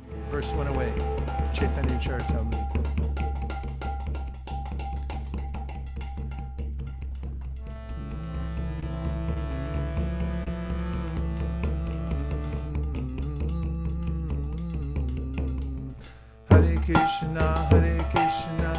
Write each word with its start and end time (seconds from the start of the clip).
Krishna, 16.84 17.46
Hare 17.70 17.96
Krishna. 18.10 18.71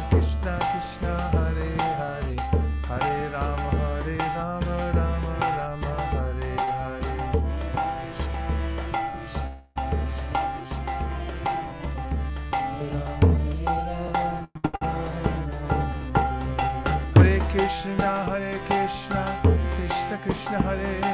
Hare, 20.62 21.13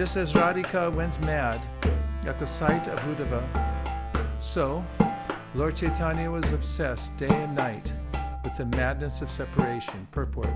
Just 0.00 0.16
as 0.16 0.32
Radhika 0.32 0.90
went 0.94 1.20
mad 1.26 1.60
at 2.24 2.38
the 2.38 2.46
sight 2.46 2.88
of 2.88 2.98
Uddhava, 3.00 3.44
so 4.38 4.82
Lord 5.54 5.76
Chaitanya 5.76 6.30
was 6.30 6.50
obsessed 6.54 7.14
day 7.18 7.28
and 7.28 7.54
night 7.54 7.92
with 8.42 8.56
the 8.56 8.64
madness 8.64 9.20
of 9.20 9.30
separation. 9.30 10.08
Purport. 10.10 10.48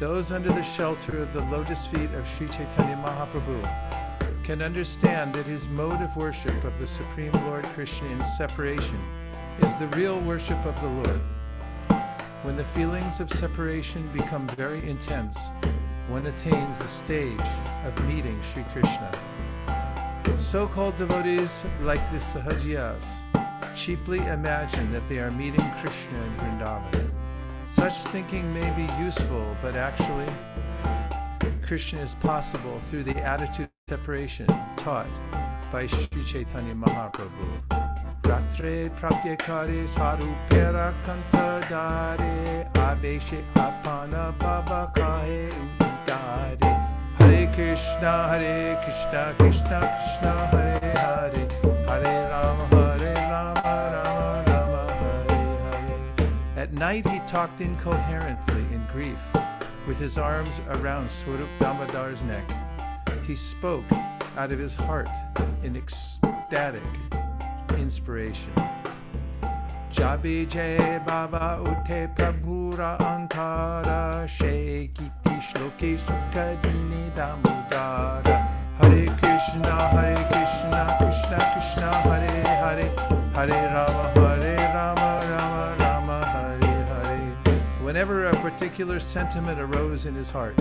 Those 0.00 0.32
under 0.32 0.48
the 0.48 0.62
shelter 0.62 1.18
of 1.18 1.34
the 1.34 1.44
lotus 1.50 1.86
feet 1.86 2.10
of 2.12 2.26
Sri 2.26 2.48
Chaitanya 2.48 2.96
Mahaprabhu 3.04 4.44
can 4.44 4.62
understand 4.62 5.34
that 5.34 5.44
his 5.44 5.68
mode 5.68 6.00
of 6.00 6.16
worship 6.16 6.64
of 6.64 6.78
the 6.78 6.86
Supreme 6.86 7.32
Lord 7.44 7.66
Krishna 7.74 8.08
in 8.08 8.24
separation 8.24 8.98
is 9.60 9.74
the 9.74 9.88
real 9.88 10.18
worship 10.20 10.64
of 10.64 10.80
the 10.80 10.88
Lord. 10.88 11.20
When 12.44 12.56
the 12.56 12.64
feelings 12.64 13.20
of 13.20 13.30
separation 13.30 14.08
become 14.14 14.46
very 14.56 14.82
intense, 14.88 15.50
one 16.08 16.26
attains 16.26 16.78
the 16.78 16.88
stage 16.88 17.40
of 17.84 18.06
meeting 18.06 18.40
Sri 18.42 18.62
Krishna. 18.72 19.10
So 20.36 20.66
called 20.66 20.96
devotees 20.98 21.64
like 21.82 22.02
the 22.10 22.18
Sahajiyas 22.18 23.04
cheaply 23.74 24.18
imagine 24.26 24.92
that 24.92 25.06
they 25.08 25.18
are 25.18 25.30
meeting 25.30 25.68
Krishna 25.80 26.18
in 26.24 26.36
Vrindavan. 26.36 27.10
Such 27.68 27.94
thinking 28.12 28.52
may 28.54 28.70
be 28.76 28.86
useful, 29.02 29.56
but 29.60 29.74
actually, 29.74 30.32
Krishna 31.62 32.00
is 32.00 32.14
possible 32.14 32.78
through 32.80 33.02
the 33.02 33.16
attitude 33.16 33.64
of 33.66 33.98
separation 33.98 34.46
taught 34.76 35.06
by 35.72 35.86
Sri 35.86 36.22
Chaitanya 36.24 36.74
Mahaprabhu. 36.74 37.94
Ratre 38.22 38.90
kantadare 41.04 42.72
aveshe 42.74 43.42
apana 43.54 44.32
bhava 44.38 44.94
kahe 44.94 45.93
udare 46.14 46.58
Hare 47.18 47.46
Krishna, 47.54 48.28
Hare 48.28 48.80
Krishna, 48.84 49.34
Krishna 49.38 49.78
Krishna, 49.80 50.32
Hare 50.46 50.80
Hare, 50.80 51.48
Hare 51.86 52.30
Rama, 52.30 52.66
Hare 52.70 53.14
Rama, 53.30 53.60
Rama 53.94 54.44
Rama, 54.46 54.92
Hare 54.92 55.36
Hare. 56.16 56.62
At 56.62 56.72
night 56.72 57.08
he 57.08 57.20
talked 57.26 57.60
incoherently 57.60 58.64
in 58.72 58.86
grief, 58.92 59.22
with 59.86 59.98
his 59.98 60.18
arms 60.18 60.60
around 60.68 61.10
Swarup 61.10 61.48
Damodar's 61.58 62.22
neck. 62.24 62.44
He 63.26 63.36
spoke 63.36 63.84
out 64.36 64.52
of 64.52 64.58
his 64.58 64.74
heart 64.74 65.08
in 65.62 65.76
ecstatic 65.76 66.82
inspiration. 67.78 68.52
Jabi 69.92 70.48
Jai 70.48 70.98
Baba 71.06 71.62
Ute 71.62 72.10
Prabhura 72.16 72.98
Antara 72.98 74.26
Shekiti 74.26 75.23
Shloke 75.40 75.98
Sukadini 75.98 77.10
Damodara. 77.12 78.24
Hare 78.78 79.06
Krishna 79.18 79.88
Hare 79.88 80.24
Krishna 80.30 80.96
Krishna 80.98 81.38
Krishna 81.52 81.90
Hare 82.02 82.42
Hare. 82.62 82.88
Hare 83.34 83.74
Rama 83.74 84.12
Rama 84.16 85.26
Rama 85.30 85.76
Rama 85.78 86.26
Hare. 86.26 86.64
Whenever 87.84 88.26
a 88.26 88.36
particular 88.36 88.98
sentiment 89.00 89.60
arose 89.60 90.06
in 90.06 90.14
his 90.14 90.30
heart, 90.30 90.56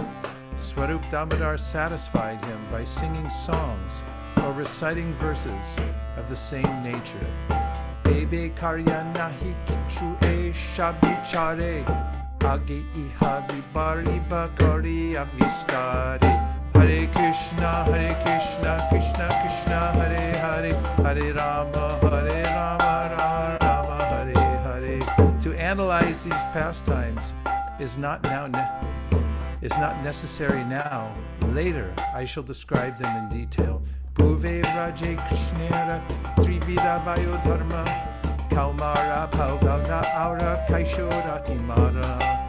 Swarup 0.57 1.01
Damodar 1.09 1.57
satisfied 1.57 2.44
him 2.45 2.59
by 2.72 2.84
singing 2.84 3.29
songs 3.29 4.03
or 4.44 4.51
reciting 4.53 5.13
verses 5.16 5.79
of 6.17 6.29
the 6.29 6.35
same 6.35 6.84
nature. 6.84 7.28
Ebe 8.05 8.53
karya 8.55 9.01
nahi 9.13 9.55
kichu 9.66 10.16
e 10.23 10.53
shabichare 10.75 12.12
Age 12.44 12.84
iha 13.04 13.48
vibari 13.48 14.20
bakari 14.30 15.16
avistare 15.16 16.31
Hare 16.74 17.08
Krishna, 17.08 17.72
Hare 17.88 18.12
Krishna, 18.24 18.86
Krishna 18.90 19.28
Krishna, 19.40 19.80
Hare 19.98 20.36
Hare 20.44 20.74
Hare 21.03 21.34
Rama, 21.34 22.00
Hare 22.02 22.44
Rama, 22.44 23.16
Rama 23.17 23.58
Rama, 23.62 23.97
Hare 24.12 24.35
Hare 24.66 25.40
To 25.41 25.53
analyze 25.53 26.26
these 26.26 26.46
pastimes 26.52 27.34
is 27.79 27.97
not 27.97 28.22
now 28.23 28.47
is 29.62 29.72
not 29.78 30.03
necessary 30.03 30.66
now. 30.66 31.16
Later, 31.53 31.94
I 32.14 32.26
shall 32.26 32.44
describe 32.44 32.97
them 32.97 33.16
in 33.16 33.40
detail. 33.40 33.82
Bhuve 34.16 34.62
Raje 34.76 35.16
Krishnera 35.28 36.03
Trivida 36.35 37.02
Vayodharma 37.06 37.84
Kaumara 38.50 39.32
Paugavna 39.32 40.03
Aura 40.16 40.66
Kaishorati 40.70 41.58
Mara 41.66 42.42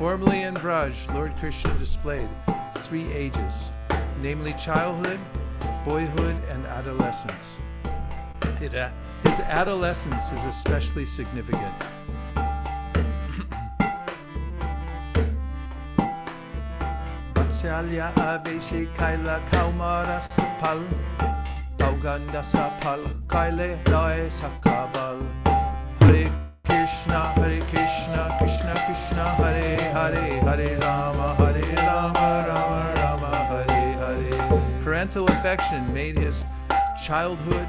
Formerly 0.00 0.42
in 0.42 0.54
Vraj, 0.54 1.14
Lord 1.14 1.36
Krishna 1.36 1.74
displayed 1.74 2.28
three 2.78 3.12
ages, 3.12 3.70
namely 4.22 4.54
childhood, 4.54 5.20
boyhood, 5.84 6.36
and 6.50 6.64
adolescence. 6.66 7.60
It, 8.62 8.74
uh, 8.74 8.90
his 9.22 9.40
adolescence 9.40 10.32
is 10.32 10.44
especially 10.46 11.04
significant. 11.04 11.74
Vatsalya 17.34 18.12
Aveshe 18.14 18.92
Kaila 18.94 19.46
Kaumara 19.48 20.20
Auganda 22.00 22.40
Sapal 22.40 23.04
Kaile 23.26 23.76
Loe 23.90 24.30
Sakaval 24.30 25.20
Hare 26.00 26.32
Krishna 26.64 27.20
Hare 27.36 27.60
Krishna 27.60 28.36
Krishna 28.38 28.72
Krishna 28.86 29.24
Hare 29.36 29.76
Hare 29.92 30.40
Hare 30.40 30.78
Rama 30.78 31.34
Hare 31.34 31.76
Rama 31.76 32.46
Rama 32.48 32.94
Rama 32.96 33.36
Hare 33.50 33.92
Hare 34.00 34.82
Parental 34.82 35.26
affection 35.28 35.92
made 35.92 36.16
his 36.16 36.42
childhood 37.04 37.68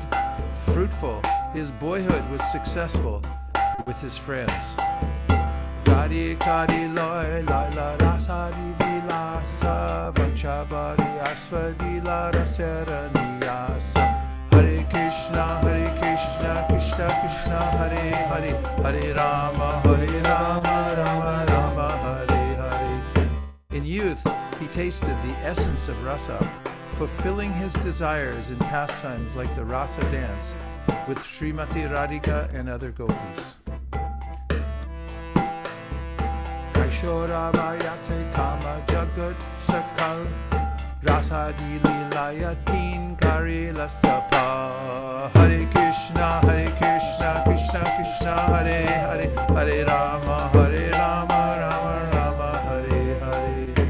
fruitful. 0.56 1.22
His 1.54 1.70
boyhood 1.70 2.24
was 2.32 2.42
successful 2.54 3.22
with 3.86 4.00
his 4.00 4.18
friends. 4.18 4.78
Kari 5.84 6.38
kari 6.40 6.88
loy 6.88 7.44
loy 7.44 7.70
la 7.76 7.98
rasa 8.00 8.50
di 8.56 8.72
vilasa 8.80 10.14
vanchabari 10.16 11.20
asvadi 11.20 12.02
la 12.02 12.32
rasera 12.32 13.12
niyasa 13.12 13.32
Hare 13.42 13.91
Krishna 14.92 15.62
Hare 15.62 15.90
Krishna 16.00 16.66
Krishna 16.70 17.08
Krishna 17.22 17.60
Hare 17.80 18.16
Hare 18.30 18.56
Hare 18.84 19.16
Rama 19.16 19.80
Hare 19.86 20.22
Rama 20.22 20.96
Rama 20.98 21.46
Rama 21.48 21.88
Hare 22.04 22.56
Hare 22.56 23.30
In 23.72 23.86
youth 23.86 24.22
he 24.60 24.68
tasted 24.68 25.16
the 25.24 25.36
essence 25.44 25.88
of 25.88 25.96
rasa 26.04 26.38
fulfilling 26.92 27.54
his 27.54 27.74
desires 27.74 28.50
in 28.50 28.58
pastimes 28.58 29.34
like 29.34 29.56
the 29.56 29.64
rasa 29.64 30.02
dance 30.12 30.54
with 31.08 31.18
Srimati 31.20 31.90
Radhika 31.90 32.54
and 32.54 32.68
other 32.68 32.92
gopis. 32.92 33.56
Kama 38.34 38.84
Jagat 38.88 39.36
Sakal 39.58 40.61
Rasadi 41.04 41.80
Lilaya 41.80 42.56
Teen 42.68 43.16
Karila 43.16 43.90
Sapa 43.90 45.32
Hare 45.34 45.66
Krishna 45.74 46.40
Hare 46.46 46.70
Krishna 46.78 47.42
Krishna 47.44 47.82
Krishna 47.96 48.36
Hare 48.54 48.86
Hare 48.86 49.30
Hare 49.56 49.86
Rama 49.86 50.50
Hare 50.54 50.92
Rama 50.92 51.58
Rama 51.60 52.10
Rama 52.14 52.58
Hare 52.60 53.20
Hare. 53.20 53.88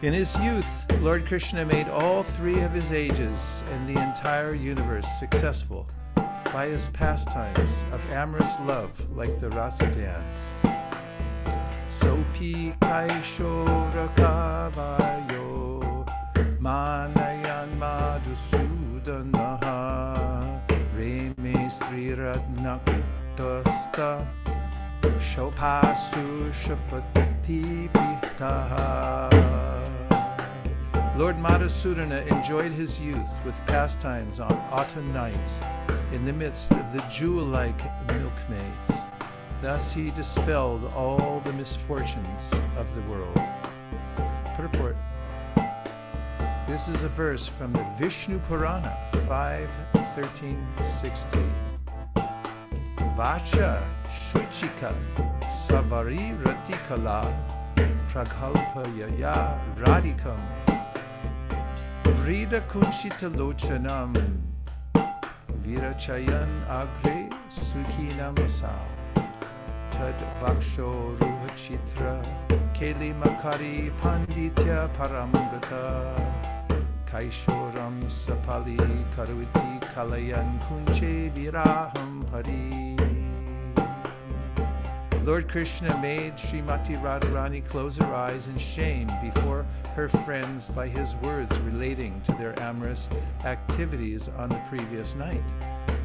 In 0.00 0.14
his 0.14 0.38
youth, 0.40 0.66
Lord 1.02 1.26
Krishna 1.26 1.66
made 1.66 1.88
all 1.88 2.22
three 2.22 2.60
of 2.60 2.72
his 2.72 2.90
ages 2.90 3.62
and 3.72 3.86
the 3.86 4.00
entire 4.00 4.54
universe 4.54 5.08
successful 5.18 5.86
by 6.54 6.68
his 6.68 6.88
pastimes 6.88 7.84
of 7.92 8.00
amorous 8.10 8.58
love 8.60 8.90
like 9.14 9.38
the 9.38 9.50
rasa 9.50 9.86
dance. 9.92 10.54
Sopi 11.90 12.78
Kaishora 12.78 14.08
Kavayo 14.16 15.11
Lord 31.16 31.36
Madhusudana 31.36 32.26
enjoyed 32.26 32.72
his 32.72 33.00
youth 33.00 33.30
with 33.44 33.54
pastimes 33.66 34.40
on 34.40 34.52
autumn 34.70 35.12
nights 35.12 35.60
in 36.12 36.24
the 36.24 36.32
midst 36.32 36.72
of 36.72 36.94
the 36.94 37.04
jewel-like 37.10 37.82
milkmaids. 38.08 39.02
Thus 39.60 39.92
he 39.92 40.10
dispelled 40.10 40.90
all 40.94 41.42
the 41.44 41.52
misfortunes 41.52 42.54
of 42.76 42.92
the 42.94 43.02
world. 43.02 43.38
Purport. 44.56 44.96
This 46.66 46.88
is 46.88 47.02
a 47.02 47.08
verse 47.08 47.46
from 47.46 47.74
the 47.74 47.84
Vishnu 47.98 48.38
Purana 48.48 48.96
5.13.60. 49.12 51.71
Vacha 52.98 53.82
Shuchika 54.08 54.94
Savari 55.46 56.36
Ratikala 56.42 57.32
Praghalpayaya 58.08 59.58
Radikam 59.76 60.38
Vrida 62.04 62.60
Kunshita 62.68 63.28
Lochanam 63.34 64.12
Virachayan 65.62 66.48
Agre 66.68 67.30
Sukhinam 67.48 68.36
Sao 68.50 68.86
Tad 69.90 70.14
Vaksho 70.40 71.16
Ruhachitra 71.18 72.24
Keli 72.74 73.14
Makari 73.20 73.90
Panditya 74.00 74.88
Paramgata 74.96 76.61
Kaishoram 77.12 78.04
Sapali 78.04 78.78
Kalayan 79.12 80.58
Kunche 80.60 81.30
Viraham 81.34 82.26
Hari 82.30 82.96
Lord 85.22 85.46
Krishna 85.46 85.94
made 85.98 86.36
Srimati 86.36 86.98
Radharani 87.02 87.62
close 87.68 87.98
her 87.98 88.14
eyes 88.14 88.48
in 88.48 88.56
shame 88.56 89.10
before 89.22 89.66
her 89.94 90.08
friends 90.08 90.70
by 90.70 90.88
his 90.88 91.14
words 91.16 91.58
relating 91.58 92.18
to 92.22 92.32
their 92.32 92.58
amorous 92.58 93.10
activities 93.44 94.28
on 94.38 94.48
the 94.48 94.62
previous 94.70 95.14
night. 95.14 95.44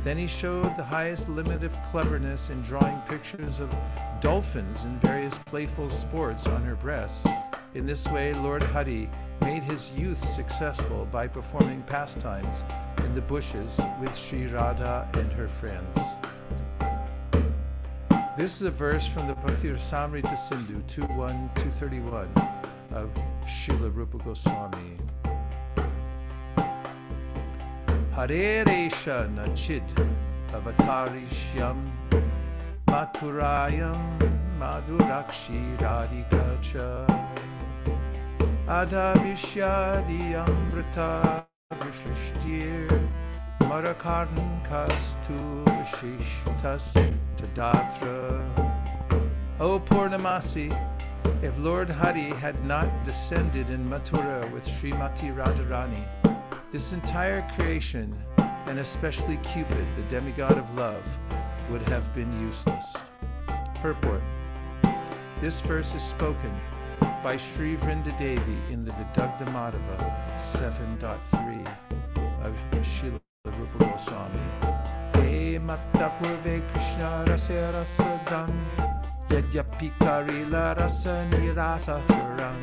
Then 0.04 0.18
he 0.18 0.28
showed 0.28 0.76
the 0.76 0.84
highest 0.84 1.30
limit 1.30 1.64
of 1.64 1.82
cleverness 1.90 2.50
in 2.50 2.62
drawing 2.64 3.00
pictures 3.08 3.62
of 3.62 3.74
dolphins 4.20 4.84
in 4.84 5.00
various 5.00 5.40
playful 5.46 5.90
sports 5.90 6.48
on 6.48 6.64
her 6.64 6.76
breasts. 6.76 7.26
In 7.78 7.86
this 7.86 8.08
way, 8.08 8.34
Lord 8.34 8.64
Hari 8.64 9.08
made 9.42 9.62
his 9.62 9.92
youth 9.92 10.28
successful 10.28 11.08
by 11.12 11.28
performing 11.28 11.84
pastimes 11.84 12.64
in 13.06 13.14
the 13.14 13.22
bushes 13.22 13.80
with 14.02 14.18
Sri 14.18 14.48
Radha 14.48 15.08
and 15.14 15.32
her 15.34 15.48
friends. 15.48 15.96
This 18.36 18.56
is 18.56 18.64
a 18.64 18.72
verse 18.72 19.06
from 19.06 19.28
the 19.28 19.36
Bhakti 19.36 19.68
Rasamrita 19.70 20.36
Sindhu 20.36 20.82
2.1, 20.88 21.54
231 21.54 22.28
of 22.94 23.12
Srila 23.46 23.94
Rupa 23.94 24.18
Goswami. 24.24 24.98
Hareresha 28.12 29.32
Nachid 29.36 29.88
Avatarishyam 30.50 31.88
Maturayam 32.88 34.02
Madhurakshi 34.58 35.78
Radhikacha 35.78 37.27
Adhavishyadi 38.68 40.36
Amrita 40.36 41.48
Vishishtir 41.72 43.10
Marakarn 43.62 44.62
Kastu 44.68 45.64
Vishishtas 45.64 46.92
Tadatra. 47.38 48.44
O 49.62 49.80
Purnamasi, 49.80 50.68
if 51.42 51.58
Lord 51.60 51.90
Hari 51.90 52.30
had 52.44 52.62
not 52.66 52.90
descended 53.06 53.70
in 53.70 53.90
Mathura 53.90 54.52
with 54.52 54.68
Srimati 54.68 55.34
Radharani, 55.34 56.04
this 56.74 56.92
entire 56.92 57.50
creation, 57.56 58.14
and 58.66 58.80
especially 58.80 59.38
Cupid, 59.44 59.88
the 59.96 60.04
demigod 60.10 60.58
of 60.58 60.76
love, 60.76 61.06
would 61.72 61.84
have 61.84 62.14
been 62.14 62.42
useless. 62.42 62.98
Purport 63.76 64.22
This 65.40 65.62
verse 65.62 65.96
is 65.96 66.04
spoken 66.04 66.52
by 67.24 67.38
Sri 67.38 67.76
Vrindadevi 67.76 68.72
in 68.72 68.86
the 68.86 68.92
Vidagdha 68.92 69.46
Madhava 69.54 69.98
7.3 70.38 71.66
of 72.46 72.54
Srila 72.72 73.20
Rupa 73.46 73.78
Goswami. 73.86 74.40
He 75.28 75.58
matta 75.58 76.12
purve 76.20 76.62
Krishna 76.72 77.26
rasa 77.28 77.72
rasa 77.74 78.22
rasadan 78.26 78.54
Yadyapi 79.30 79.92
karila 80.00 80.78
rasa 80.78 81.28
nirasa 81.32 82.02
charan. 82.08 82.62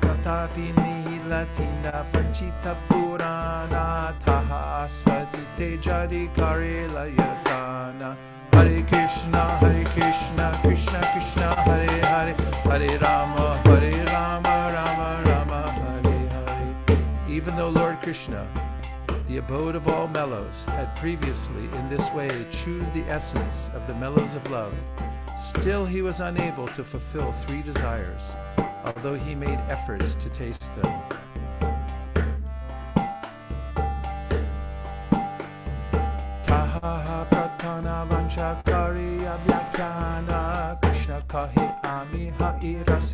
Tatapi 0.00 0.72
nihilatina 0.74 2.04
vanchita 2.12 2.74
purana 2.88 4.14
Taha 4.24 4.86
asvadite 4.88 5.78
jadi 5.80 6.28
karila 6.34 7.06
yadana 7.14 8.16
Hare 8.56 8.82
Krishna, 8.84 9.58
Hare 9.58 9.84
Krishna, 9.84 10.58
Krishna 10.62 11.00
Krishna, 11.12 11.54
Hare 11.60 12.06
Hare, 12.06 12.34
Hare 12.64 12.98
Rama, 13.00 13.60
Hare 13.64 14.06
Rama, 14.06 14.72
Rama 14.72 15.22
Rama, 15.26 15.70
Hare 15.70 16.28
Hare. 16.30 17.28
Even 17.28 17.54
though 17.54 17.68
Lord 17.68 18.00
Krishna, 18.00 18.48
the 19.28 19.36
abode 19.36 19.74
of 19.76 19.88
all 19.88 20.08
mellows, 20.08 20.64
had 20.68 20.96
previously 20.96 21.64
in 21.64 21.90
this 21.90 22.10
way 22.12 22.46
chewed 22.50 22.90
the 22.94 23.04
essence 23.10 23.68
of 23.74 23.86
the 23.86 23.94
mellows 23.96 24.34
of 24.34 24.50
love, 24.50 24.72
still 25.36 25.84
he 25.84 26.00
was 26.00 26.20
unable 26.20 26.66
to 26.68 26.82
fulfill 26.82 27.32
three 27.32 27.60
desires, 27.60 28.32
although 28.86 29.16
he 29.16 29.34
made 29.34 29.58
efforts 29.68 30.14
to 30.14 30.30
taste 30.30 30.74
them. 30.80 31.25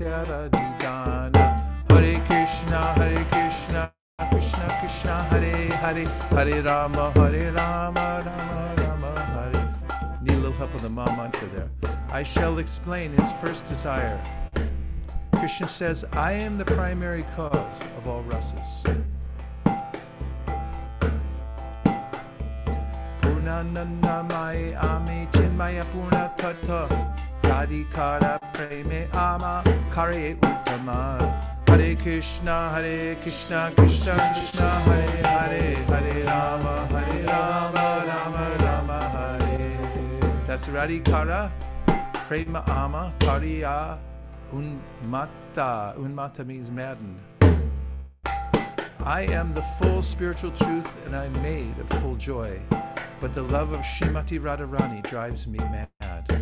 Hare 0.04 0.50
Krishna, 2.26 2.92
Hare 2.94 3.24
Krishna, 3.30 3.92
Krishna 4.30 4.78
Krishna, 4.80 5.22
Hare 5.24 5.66
Hare, 5.66 6.06
Hare 6.06 6.62
Rama, 6.62 7.10
Hare 7.12 7.52
Rama, 7.52 8.22
Rama 8.26 8.74
Rama, 8.78 9.20
Hare. 9.20 9.74
Need 10.22 10.32
a 10.32 10.36
little 10.36 10.52
help 10.52 10.72
with 10.72 10.82
the 10.82 10.88
Maha 10.88 11.16
mantra 11.16 11.48
there. 11.48 11.70
I 12.10 12.22
shall 12.22 12.58
explain 12.58 13.12
his 13.12 13.30
first 13.32 13.66
desire. 13.66 14.18
Krishna 15.36 15.68
says, 15.68 16.04
I 16.12 16.32
am 16.32 16.56
the 16.58 16.64
primary 16.64 17.24
cause 17.36 17.82
of 17.98 18.08
all 18.08 18.24
rasas. 18.24 18.86
Ami 24.82 25.28
Chinmaya 25.32 25.84
Radhikara 27.62 28.40
Preme 28.52 29.06
Ama 29.14 29.62
Kare 29.92 30.34
Uttama 30.34 31.68
Hare 31.68 31.94
Krishna 31.94 32.70
Hare 32.70 33.14
Krishna 33.22 33.72
Krishna 33.76 34.16
Krishna 34.34 34.68
Hare 34.80 35.22
Hare 35.22 35.76
Hare 35.86 36.24
Rama 36.24 36.86
Hare 36.90 37.24
Rama 37.24 38.04
Rama 38.08 38.56
Rama 38.58 38.98
Hare 39.14 40.42
That's 40.44 40.66
Radhikara 40.66 41.52
Prema 42.26 42.64
Ama 42.66 43.14
Kariya 43.20 43.96
Unmata 44.50 45.96
Unmata 45.96 46.44
means 46.44 46.68
maddened 46.68 47.20
I 49.04 49.22
am 49.22 49.52
the 49.52 49.62
full 49.62 50.02
spiritual 50.02 50.50
truth 50.50 51.06
and 51.06 51.14
I'm 51.14 51.32
made 51.42 51.78
of 51.78 51.88
full 52.00 52.16
joy. 52.16 52.60
But 53.20 53.34
the 53.34 53.42
love 53.42 53.72
of 53.72 53.80
Shrimati 53.80 54.40
Radharani 54.40 55.02
drives 55.08 55.46
me 55.46 55.58
mad. 55.58 56.41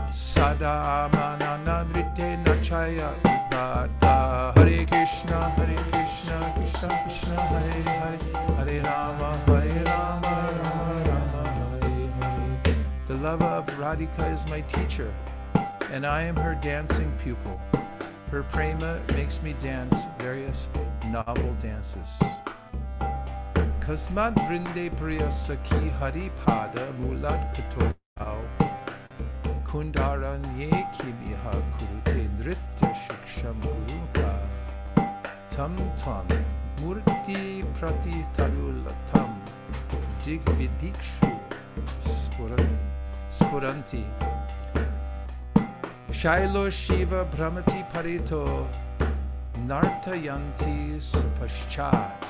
Sada 0.11 1.09
Krishna 4.87 5.49
Hare 5.51 5.77
Krishna 5.91 6.53
Krishna 6.55 7.37
The 13.07 13.15
love 13.15 13.41
of 13.41 13.67
Radhika 13.77 14.33
is 14.33 14.45
my 14.47 14.61
teacher, 14.61 15.13
and 15.91 16.05
I 16.05 16.23
am 16.23 16.35
her 16.35 16.59
dancing 16.61 17.11
pupil. 17.23 17.61
Her 18.31 18.43
prema 18.43 18.99
makes 19.13 19.41
me 19.41 19.55
dance 19.61 20.05
various 20.19 20.67
novel 21.07 21.55
dances. 21.61 22.19
Kasmad 23.79 24.35
vrinde 24.47 24.91
priya 24.97 25.31
sakhi 25.31 25.89
hari 25.99 26.31
pada 26.45 26.91
mulad 26.99 27.39
katotao 27.55 28.70
kundaran 29.71 30.43
ye 30.59 30.69
kimiha 30.95 31.51
kurute 31.73 32.23
nritya 32.37 32.89
shiksham 33.03 33.59
guruka 33.65 34.31
tam 35.55 35.77
tvam 36.01 36.27
murti 36.81 37.63
prati 37.77 38.17
tarulatam 38.37 39.31
digvidikshu 40.25 41.31
spuran- 42.15 42.77
spuranti 43.39 44.03
Shailo 46.21 46.69
Shiva 46.69 47.25
Brahmati 47.33 47.81
Parito 47.91 48.67
Nartayanti 49.65 50.99
Paschat. 51.39 52.21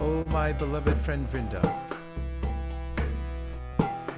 Oh, 0.00 0.24
my 0.26 0.52
beloved 0.52 0.96
friend 0.96 1.28
Vrinda, 1.28 1.62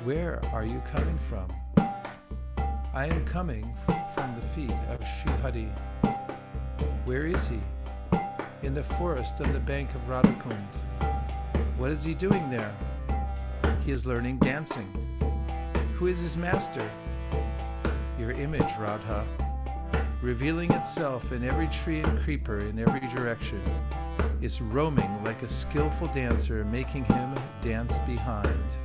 where 0.04 0.38
are 0.52 0.66
you 0.66 0.82
coming 0.92 1.18
from? 1.18 1.50
I 2.92 3.06
am 3.06 3.24
coming 3.24 3.74
from 4.14 4.34
the 4.34 4.42
feet 4.42 4.70
of 4.90 5.00
Sri 5.00 5.32
Hari. 5.40 5.68
Where 7.06 7.24
is 7.24 7.48
he? 7.48 7.58
In 8.62 8.74
the 8.74 8.82
forest 8.82 9.40
on 9.40 9.50
the 9.54 9.60
bank 9.60 9.88
of 9.94 10.06
Radhakund. 10.06 10.74
What 11.78 11.90
is 11.90 12.04
he 12.04 12.12
doing 12.12 12.50
there? 12.50 12.70
He 13.86 13.92
is 13.92 14.04
learning 14.04 14.38
dancing. 14.40 14.86
Who 15.94 16.06
is 16.06 16.20
his 16.20 16.36
master? 16.36 16.86
Your 18.18 18.32
image, 18.32 18.72
Radha, 18.78 19.26
revealing 20.20 20.70
itself 20.72 21.32
in 21.32 21.42
every 21.44 21.68
tree 21.68 22.00
and 22.00 22.20
creeper 22.20 22.60
in 22.60 22.78
every 22.78 23.00
direction, 23.08 23.62
is 24.42 24.60
roaming 24.60 25.24
like 25.24 25.42
a 25.42 25.48
skillful 25.48 26.08
dancer, 26.08 26.62
making 26.66 27.04
him 27.06 27.34
dance 27.62 27.98
behind. 28.00 28.76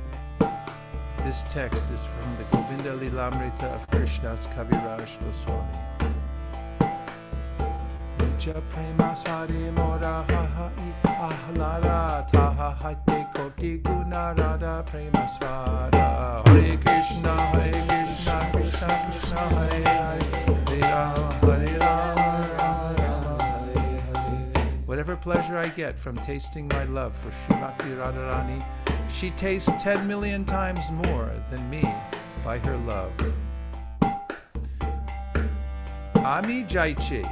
This 1.24 1.44
text 1.50 1.90
is 1.92 2.04
from 2.04 2.36
the 2.38 2.44
Govinda 2.50 2.96
Lilamrita 2.96 3.74
of 3.74 3.86
Krishnadas 3.90 4.48
Kaviraj 4.54 5.18
Goswami. 5.20 5.78
Nija 8.18 8.60
prema 8.70 9.14
sware 9.14 9.70
mora 9.72 10.24
ha 10.28 10.42
ha 10.56 10.70
i 10.78 10.92
ahlara 11.06 12.26
prema 14.86 15.26
swara. 15.28 16.42
Hare 16.46 16.76
Krishna 16.78 17.34
Hare 17.52 17.70
Krishna 17.88 18.36
Krishna 18.52 18.88
Krishna 19.10 19.42
Hare 19.54 19.82
Hare. 19.84 20.22
Hare 20.66 20.80
Rama 20.90 21.28
Hare 21.42 21.78
Rama 21.78 22.48
Rama 22.58 22.94
Rama 22.98 23.34
Hare 23.42 24.00
Hare. 24.00 24.64
Whatever 24.86 25.16
pleasure 25.16 25.58
I 25.58 25.68
get 25.68 25.98
from 25.98 26.16
tasting 26.18 26.66
my 26.68 26.84
love 26.84 27.14
for 27.14 27.30
Srimati 27.30 27.96
Radharani, 27.96 28.64
she 29.12 29.30
tastes 29.30 29.70
ten 29.78 30.06
million 30.06 30.44
times 30.44 30.90
more 30.90 31.32
than 31.50 31.68
me 31.68 31.82
by 32.44 32.58
her 32.58 32.76
love. 32.78 33.12
Ami 36.24 36.64
Jaiche 36.64 37.24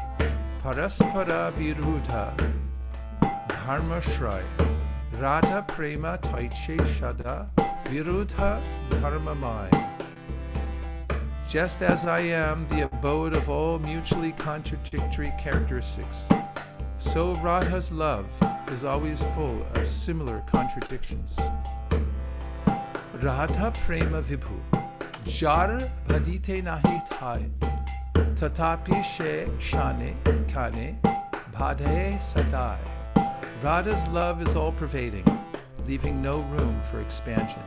Paraspara 0.62 1.52
Virudha 1.52 2.34
Dharma 3.48 4.00
Shray 4.00 4.42
Radha 5.18 5.62
Prema 5.68 6.18
Taiche 6.22 6.78
Shada 6.96 7.48
Virudha 7.84 8.62
Dharma 9.00 9.34
Mai 9.34 9.68
Just 11.46 11.82
as 11.82 12.04
I 12.06 12.20
am 12.20 12.66
the 12.68 12.86
abode 12.86 13.34
of 13.34 13.50
all 13.50 13.78
mutually 13.78 14.32
contradictory 14.32 15.32
characteristics, 15.38 16.28
so 16.98 17.34
Radha's 17.36 17.92
love 17.92 18.26
is 18.72 18.84
always 18.84 19.22
full 19.34 19.66
of 19.74 19.86
similar 19.86 20.42
contradictions. 20.46 21.38
Radha 23.20 23.72
Prema 23.84 24.22
Vibhu 24.22 24.60
Jar 25.26 25.90
Bhadite 26.06 26.62
Tatapi 28.36 29.02
She 29.02 29.50
Shane 29.58 30.16
Kane 30.46 30.96
Satai. 32.20 32.78
Radha's 33.60 34.06
love 34.08 34.40
is 34.40 34.54
all 34.54 34.70
pervading, 34.70 35.26
leaving 35.88 36.22
no 36.22 36.42
room 36.42 36.80
for 36.82 37.00
expansion. 37.00 37.62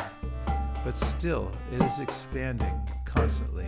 But 0.86 0.96
still, 0.96 1.52
it 1.74 1.84
is 1.84 2.00
expanding 2.00 2.88
constantly. 3.04 3.68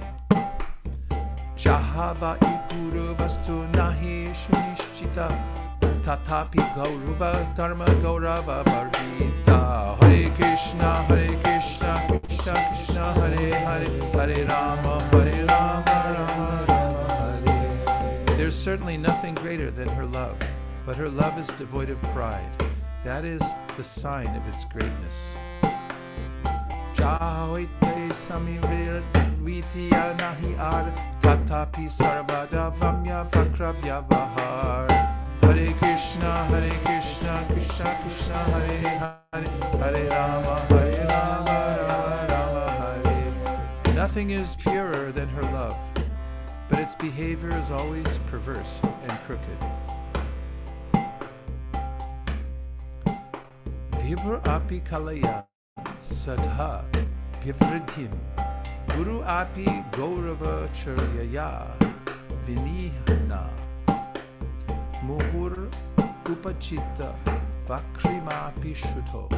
Jahava 1.58 2.38
Ipuru 2.40 3.14
Vastu 3.18 3.70
Nahi 3.74 4.34
Shunishchita 4.34 5.63
Tatapi 6.04 6.60
Gaurava 6.76 7.56
Dharma 7.56 7.86
Gaurava 8.04 8.62
Barbita 8.66 9.98
Hare 10.02 10.30
Krishna 10.36 11.02
Hare 11.04 11.30
Krishna 11.42 12.20
Krishna 12.28 12.54
Krishna 12.76 13.14
Hare 13.14 13.54
Hare 13.54 13.88
Hare 14.12 14.46
Rama 14.46 15.02
Hare 15.12 15.46
Rama 15.46 15.84
Rama 16.18 16.66
Rama 16.68 17.46
Hare 17.46 18.36
There's 18.36 18.54
certainly 18.54 18.98
nothing 18.98 19.34
greater 19.36 19.72
than 19.72 19.88
her 19.88 20.06
love, 20.06 20.38
but 20.86 20.98
her 20.98 21.08
love 21.08 21.40
is 21.40 21.48
devoid 21.48 21.90
of 21.90 22.02
pride. 22.12 22.52
That 23.06 23.24
is 23.24 23.42
the 23.78 23.84
sign 23.86 24.28
of 24.28 24.46
its 24.54 24.66
greatness. 24.66 25.34
Jahoite 26.96 28.12
Samirir 28.12 29.02
Vitya 29.40 30.18
Nahi 30.20 30.60
Ar 30.60 30.94
Tatapi 31.22 31.88
Sarvada 31.88 32.76
Vamya 32.76 33.30
Vakravya 33.32 34.06
Vahar 34.10 35.13
Hare 35.54 35.72
Krishna 35.74 36.46
Hare 36.46 36.72
Krishna 36.84 37.46
Krishna 37.48 38.00
Krishna 38.02 38.38
Hare 38.54 39.14
Hare 39.32 39.48
Hare 39.84 40.10
Rama 40.10 40.60
Hare 40.68 41.06
Rama 41.08 41.58
Rama 41.80 42.28
Rama 42.32 43.04
Hare. 43.06 43.94
Nothing 43.94 44.32
is 44.32 44.56
purer 44.56 45.12
than 45.12 45.30
her 45.30 45.44
love, 45.54 45.78
but 46.70 46.80
its 46.80 46.96
behavior 46.96 47.56
is 47.56 47.70
always 47.70 48.18
perverse 48.26 48.82
and 49.04 49.12
crooked. 49.28 49.60
Vibhur 54.02 54.44
api 54.48 54.80
kalaya 54.80 55.46
sadha 56.00 56.84
bhivridhim 57.46 58.10
Guru 58.88 59.22
api 59.22 59.66
gaurava 59.92 60.68
charyaya 60.74 61.94
muhur 65.08 65.70
upachita 66.26 67.14
vakrimapi 67.68 68.76
shuto 68.76 69.30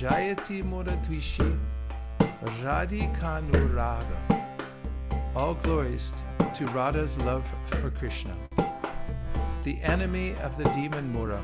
jayati 0.00 0.62
muradvishi 0.62 1.50
radhikanuraga 2.62 4.34
all 5.36 5.54
glories 5.54 6.12
to 6.54 6.64
Radha's 6.68 7.18
love 7.18 7.52
for 7.66 7.90
Krishna. 7.90 8.36
The 9.64 9.80
enemy 9.82 10.36
of 10.42 10.56
the 10.56 10.64
demon 10.70 11.12
Mura, 11.12 11.42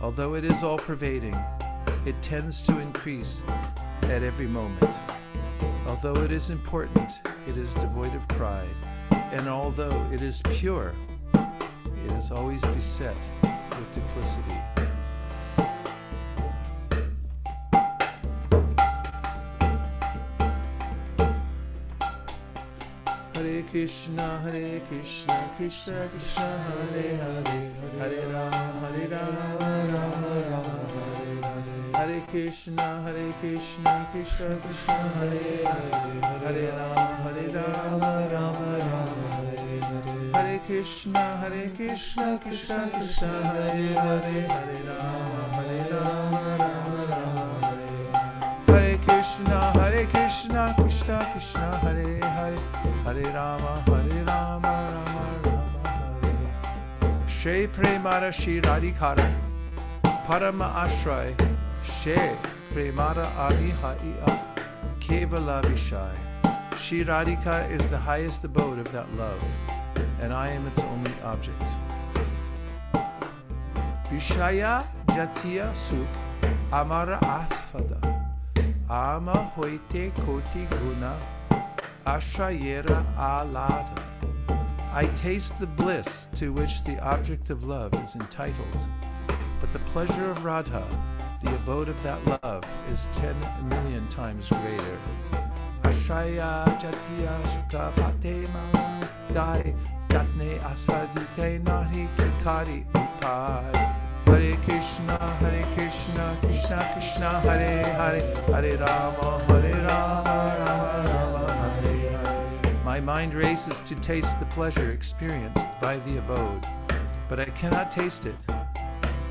although 0.00 0.34
it 0.34 0.44
is 0.44 0.64
all 0.64 0.78
pervading, 0.78 1.36
it 2.04 2.20
tends 2.20 2.62
to 2.62 2.80
increase 2.80 3.42
at 4.04 4.22
every 4.22 4.48
moment. 4.48 5.00
Although 5.86 6.16
it 6.16 6.32
is 6.32 6.50
important, 6.50 7.12
it 7.46 7.56
is 7.56 7.72
devoid 7.74 8.14
of 8.14 8.26
pride, 8.28 8.76
and 9.10 9.48
although 9.48 10.04
it 10.12 10.22
is 10.22 10.42
pure, 10.50 10.92
it 12.06 12.12
is 12.12 12.30
always 12.30 12.62
beset 12.62 13.16
with 13.42 13.92
duplicity. 13.92 14.58
Hare 23.34 23.62
Krishna, 23.70 24.40
Hare 24.44 24.80
Krishna, 24.88 25.50
Krishna 25.56 26.08
Krishna, 26.12 26.48
Hare 26.92 27.16
Hare, 27.16 27.70
Hare 27.98 28.26
Rama, 28.32 28.62
Hare 28.82 29.08
Rama, 29.08 29.58
Rama 29.92 30.32
Rama, 30.50 30.74
Hare 30.94 31.36
Hare. 31.42 32.06
Hare 32.06 32.20
Krishna, 32.30 33.02
Hare 33.02 33.32
Krishna, 33.40 34.08
Krishna 34.12 34.56
Krishna, 34.62 34.98
Hare 35.18 35.64
Hare, 35.64 36.30
Hare 36.44 36.66
Rama, 36.78 37.04
Hare 37.24 37.46
Rama, 37.52 38.10
Rama 38.32 38.66
Rama, 38.78 39.15
Krishna, 40.66 41.36
Hare 41.38 41.70
Krishna, 41.76 42.40
Krishna 42.42 42.90
Krishna, 42.92 43.28
Hare 43.28 43.72
Hare, 43.72 44.48
Hare 44.48 44.82
Rama, 44.86 45.42
Hare 45.52 45.90
Rama, 45.92 46.42
Rama 46.58 47.02
Rama, 47.10 47.44
Hare 47.62 48.90
Hare. 48.90 48.98
Krishna, 48.98 49.58
Hare 49.72 50.06
Krishna, 50.06 50.74
Krishna 50.78 51.28
Krishna, 51.32 51.78
Hare 51.78 52.20
Hare, 52.20 52.58
Hare 53.04 53.32
Rama, 53.32 53.82
Hare 53.86 54.24
Rama, 54.24 54.74
Rama 55.04 55.40
Rama, 55.44 55.82
Hare. 55.84 57.28
Shri 57.28 57.66
Premara 57.68 58.32
Shri 58.32 58.60
Radhikara, 58.60 59.28
Parama 60.26 60.72
Ashray, 60.84 61.34
She 61.82 62.14
Premara 62.72 63.26
Ami 63.36 63.70
Haiya, 63.72 64.40
Kevala 65.00 65.64
Vishai. 65.66 66.25
Shri 66.86 67.04
Radhika 67.04 67.68
is 67.68 67.84
the 67.88 67.98
highest 67.98 68.44
abode 68.44 68.78
of 68.78 68.92
that 68.92 69.12
love, 69.16 69.42
and 70.20 70.32
I 70.32 70.50
am 70.50 70.68
its 70.68 70.78
only 70.78 71.10
object. 71.24 71.60
Vishaya 74.04 74.86
Jatiya 75.08 75.74
Suk 75.74 76.06
Amara 76.72 77.18
Asfada. 77.22 78.00
Ama 78.88 79.50
hoite 79.56 80.14
koti 80.24 80.64
guna 80.78 81.18
ashrayera 82.04 83.04
alada. 83.16 84.00
I 84.92 85.06
taste 85.16 85.58
the 85.58 85.66
bliss 85.66 86.28
to 86.36 86.52
which 86.52 86.84
the 86.84 87.00
object 87.00 87.50
of 87.50 87.64
love 87.64 87.94
is 87.94 88.14
entitled, 88.14 88.78
but 89.58 89.72
the 89.72 89.80
pleasure 89.90 90.30
of 90.30 90.44
Radha, 90.44 90.86
the 91.42 91.52
abode 91.52 91.88
of 91.88 92.00
that 92.04 92.24
love, 92.44 92.64
is 92.92 93.08
ten 93.12 93.34
million 93.68 94.06
times 94.06 94.48
greater. 94.50 94.98
Ashraya 96.06 96.64
jatiya 96.78 97.34
sukha 97.50 97.90
pate 97.96 98.46
ma 98.52 98.62
dai 99.32 99.74
asvadite 100.08 101.60
nahi 101.64 102.08
upai. 102.16 103.74
Hare 104.26 104.56
Krishna, 104.64 105.18
Hare 105.40 105.64
Krishna, 105.74 106.36
Krishna 106.42 106.90
Krishna, 106.92 107.40
Hare 107.40 107.82
Hare, 107.98 108.22
Hare 108.46 108.76
Rama, 108.76 109.44
Hare 109.48 109.74
Rama, 109.82 110.56
Rama 110.60 111.02
Rama, 111.10 111.80
Hare 111.82 112.10
Hare. 112.10 112.84
My 112.84 113.00
mind 113.00 113.34
races 113.34 113.80
to 113.80 113.96
taste 113.96 114.38
the 114.38 114.46
pleasure 114.46 114.92
experienced 114.92 115.66
by 115.80 115.98
the 116.06 116.18
abode, 116.18 116.68
but 117.28 117.40
I 117.40 117.46
cannot 117.46 117.90
taste 117.90 118.26
it, 118.26 118.36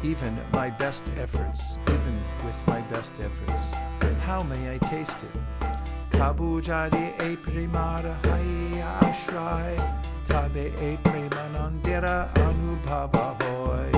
even 0.03 0.37
my 0.51 0.71
best 0.71 1.03
efforts, 1.15 1.77
even 1.87 2.21
with 2.43 2.67
my 2.67 2.81
best 2.91 3.13
efforts. 3.21 3.71
How 4.25 4.43
may 4.43 4.75
I 4.75 4.77
taste 4.89 5.19
it? 5.23 5.74
Kabu 6.17 6.61
jari 6.61 7.11
e 7.19 7.35
primara 7.35 8.15
hai 8.23 8.81
ashray, 9.01 9.75
tabe 10.25 10.71
e 10.81 10.97
premanandira 11.03 12.29
anubhava 12.35 13.35
hoy. 13.43 13.91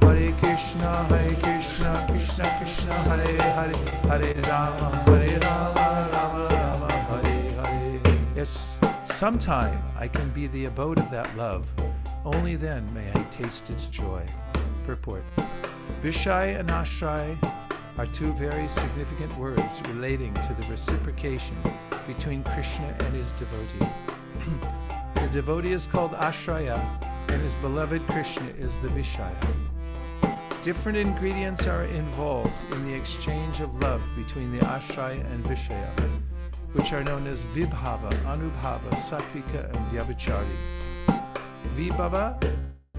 Hare 0.00 0.32
Krishna, 0.38 1.04
Hare 1.10 1.34
Krishna, 1.42 2.06
Krishna 2.08 2.44
Krishna, 2.58 2.94
Hare 2.94 3.42
Hare, 3.56 3.76
Hare 4.08 4.34
Rama, 4.48 5.02
Hare 5.06 5.38
Rama, 5.40 6.08
Rama 6.12 6.48
Rama, 6.52 6.92
Hare 6.92 7.50
Hare. 7.56 8.18
Yes, 8.36 8.78
sometime 9.06 9.82
I 9.98 10.06
can 10.06 10.28
be 10.30 10.46
the 10.46 10.66
abode 10.66 10.98
of 10.98 11.10
that 11.10 11.36
love. 11.36 11.66
Only 12.24 12.54
then 12.54 12.88
may 12.94 13.10
I 13.10 13.22
taste 13.32 13.70
its 13.70 13.86
joy. 13.86 14.24
Purport. 14.86 15.24
Vishai 16.00 16.56
and 16.56 16.68
Ashray 16.68 17.36
are 17.96 18.06
two 18.06 18.32
very 18.32 18.66
significant 18.68 19.36
words 19.38 19.82
relating 19.88 20.34
to 20.34 20.54
the 20.54 20.66
reciprocation 20.68 21.56
between 22.06 22.42
Krishna 22.42 22.94
and 23.00 23.14
his 23.14 23.32
devotee. 23.32 23.86
the 25.14 25.28
devotee 25.32 25.72
is 25.72 25.86
called 25.86 26.12
Ashraya, 26.12 26.78
and 27.28 27.40
his 27.40 27.56
beloved 27.58 28.06
Krishna 28.08 28.48
is 28.58 28.76
the 28.78 28.88
Vishaya. 28.88 29.34
Different 30.62 30.98
ingredients 30.98 31.66
are 31.66 31.84
involved 31.84 32.72
in 32.72 32.84
the 32.84 32.94
exchange 32.94 33.60
of 33.60 33.80
love 33.80 34.02
between 34.16 34.50
the 34.50 34.64
Ashraya 34.64 35.24
and 35.32 35.44
Vishaya, 35.44 35.92
which 36.72 36.92
are 36.92 37.04
known 37.04 37.26
as 37.26 37.44
Vibhava, 37.46 38.10
Anubhava, 38.24 38.90
Sattvika, 38.90 39.72
and 39.74 39.86
Vyabhichari. 39.92 40.56
Vibhava 41.76 42.42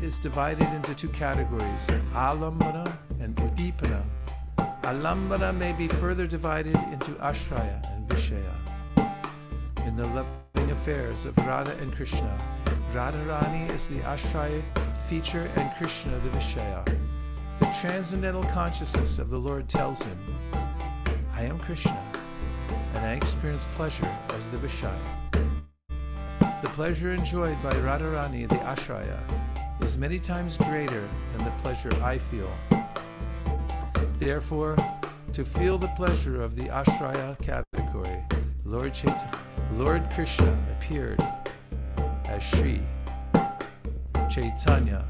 is 0.01 0.19
divided 0.19 0.67
into 0.73 0.93
two 0.93 1.10
categories, 1.10 1.88
Alambana 2.13 2.95
and 3.19 3.36
Udipana. 3.38 4.03
Alambana 4.86 5.52
may 5.52 5.74
be 5.74 5.88
further 5.88 6.28
divided 6.28 6.76
into 6.93 7.13
Ashraya 7.13 7.82
and 7.95 8.08
Vishaya. 8.08 8.56
In 9.88 9.95
the 9.95 10.06
loving 10.06 10.69
affairs 10.69 11.26
of 11.26 11.36
Radha 11.39 11.76
and 11.78 11.91
Krishna, 11.91 12.38
Radharani 12.93 13.67
is 13.71 13.88
the 13.88 13.98
Ashraya 14.02 14.62
feature 15.10 15.52
and 15.56 15.76
Krishna 15.76 16.19
the 16.19 16.30
Vishaya. 16.30 16.86
The 17.60 17.76
transcendental 17.82 18.43
consciousness 18.43 19.17
of 19.17 19.32
the 19.32 19.39
Lord 19.39 19.67
tells 19.67 20.04
him, 20.04 20.19
I 21.34 21.41
am 21.41 21.58
Krishna, 21.58 22.00
and 22.93 23.04
I 23.08 23.13
experience 23.13 23.65
pleasure 23.74 24.15
as 24.34 24.48
the 24.50 24.58
Vishaya. 24.58 24.93
The 26.62 26.69
pleasure 26.69 27.12
enjoyed 27.12 27.58
by 27.63 27.74
Radharani, 27.74 28.48
the 28.48 28.58
Ashraya, 28.58 29.19
is 29.82 29.98
many 29.98 30.19
times 30.19 30.58
greater 30.58 31.10
than 31.34 31.43
the 31.43 31.54
pleasure 31.63 31.91
I 32.04 32.19
feel. 32.19 32.52
Therefore, 34.19 34.77
to 35.34 35.43
feel 35.45 35.77
the 35.77 35.89
pleasure 35.89 36.41
of 36.41 36.55
the 36.55 36.63
Ashraya 36.69 37.36
category, 37.41 38.23
Lord, 38.63 38.93
Chait- 38.93 39.36
Lord 39.73 40.03
Krishna 40.13 40.58
appeared 40.71 41.21
as 42.25 42.43
Sri 42.43 42.81
Chaitanya 44.29 45.05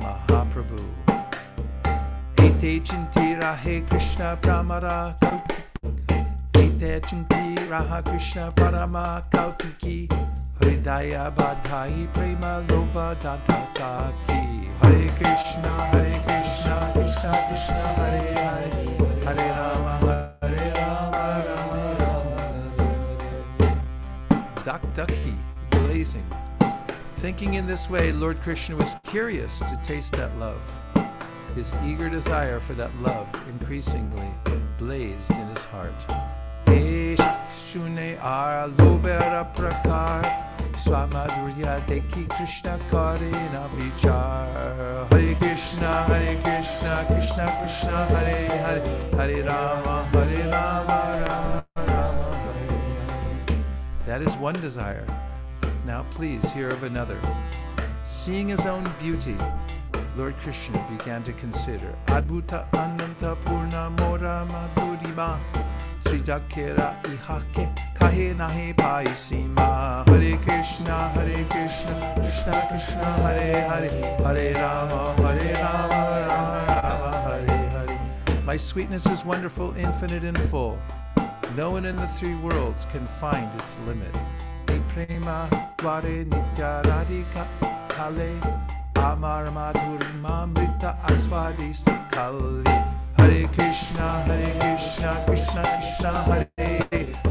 Mahaprabhu. 0.00 0.84
Ete 2.38 2.80
Chinti 2.84 3.40
Rahe 3.40 3.88
Krishna 3.88 4.38
Pramara 4.40 5.18
Kautiki. 5.20 5.62
Ete 6.56 7.02
Chinti 7.02 7.56
Raha 7.68 8.02
Krishna 8.04 8.52
Parama 8.54 9.22
Kautiki. 9.30 10.08
Hridaya 10.60 11.34
Badhai 11.34 12.06
Prema 12.14 12.62
Loba 12.68 13.14
Dadhataki. 13.16 14.24
Hare 14.30 14.73
Thinking 27.24 27.54
in 27.54 27.66
this 27.66 27.88
way, 27.88 28.12
Lord 28.12 28.38
Krishna 28.42 28.76
was 28.76 28.96
curious 29.04 29.58
to 29.60 29.80
taste 29.82 30.12
that 30.12 30.36
love. 30.36 30.60
His 31.54 31.72
eager 31.82 32.10
desire 32.10 32.60
for 32.60 32.74
that 32.74 32.94
love 33.00 33.26
increasingly 33.48 34.28
blazed 34.78 35.30
in 35.30 35.46
his 35.54 35.64
heart. 35.64 35.94
Swamadurya 40.76 41.80
Deki 41.86 42.28
Krishna 42.28 42.78
Kare 42.90 43.30
na 43.54 43.68
Vichar 43.68 45.08
Hare 45.08 45.34
Krishna 45.36 46.02
Hare 46.04 46.36
Krishna 46.42 47.06
Krishna 47.08 47.46
Krishna 47.58 48.04
Hare 48.04 48.48
Hare 48.48 48.82
Hare 49.16 49.44
Rama 49.44 50.04
Hare 50.12 50.50
Rama 50.50 51.00
Rama 51.26 51.66
Rama 51.74 52.36
Hare 53.48 53.64
That 54.04 54.20
is 54.20 54.36
one 54.36 54.60
desire. 54.60 55.06
Now 55.86 56.06
please 56.12 56.50
hear 56.52 56.70
of 56.70 56.82
another. 56.82 57.18
Seeing 58.04 58.48
his 58.48 58.64
own 58.64 58.90
beauty, 58.98 59.36
Lord 60.16 60.34
Krishna 60.38 60.82
began 60.96 61.22
to 61.24 61.32
consider 61.34 61.94
Adbhuta 62.06 62.66
Ananta 62.72 63.36
Purna 63.44 63.90
Mora 63.98 64.46
Madhurima 64.48 65.38
Tridakera 66.04 66.96
Ihake 67.02 67.68
Kahe 67.96 68.34
Nahe 68.34 68.74
Hare 68.80 70.36
Krishna 70.38 71.08
Hare 71.10 71.44
Krishna 71.50 72.14
Krishna 72.16 72.66
Krishna 72.70 73.04
Hare 73.04 73.68
Hare 73.68 73.90
Hare 74.22 74.54
Rama 74.54 75.14
Hare 75.16 75.54
Rama 75.54 76.26
Rama 76.28 76.80
Rama 76.82 77.20
Hare 77.28 77.68
Hare 77.68 78.42
My 78.46 78.56
sweetness 78.56 79.04
is 79.06 79.22
wonderful, 79.24 79.74
infinite 79.76 80.24
and 80.24 80.40
full. 80.40 80.78
No 81.56 81.72
one 81.72 81.84
in 81.84 81.96
the 81.96 82.08
three 82.08 82.34
worlds 82.36 82.86
can 82.86 83.06
find 83.06 83.48
its 83.60 83.78
limit. 83.86 84.14
Prema 84.94 85.48
dware 85.78 86.24
nitya 86.24 86.82
radhika 86.86 87.44
kale 87.88 88.30
amar 88.94 89.50
madhurima 89.50 90.46
mrita 90.46 90.94
asvadi 91.02 91.74
sakali 91.74 92.62
Hare 93.16 93.48
Krishna 93.56 94.22
Hare 94.28 94.52
Krishna 94.60 95.24
Krishna 95.26 95.62
Krishna 95.72 96.12
Hare 96.28 96.46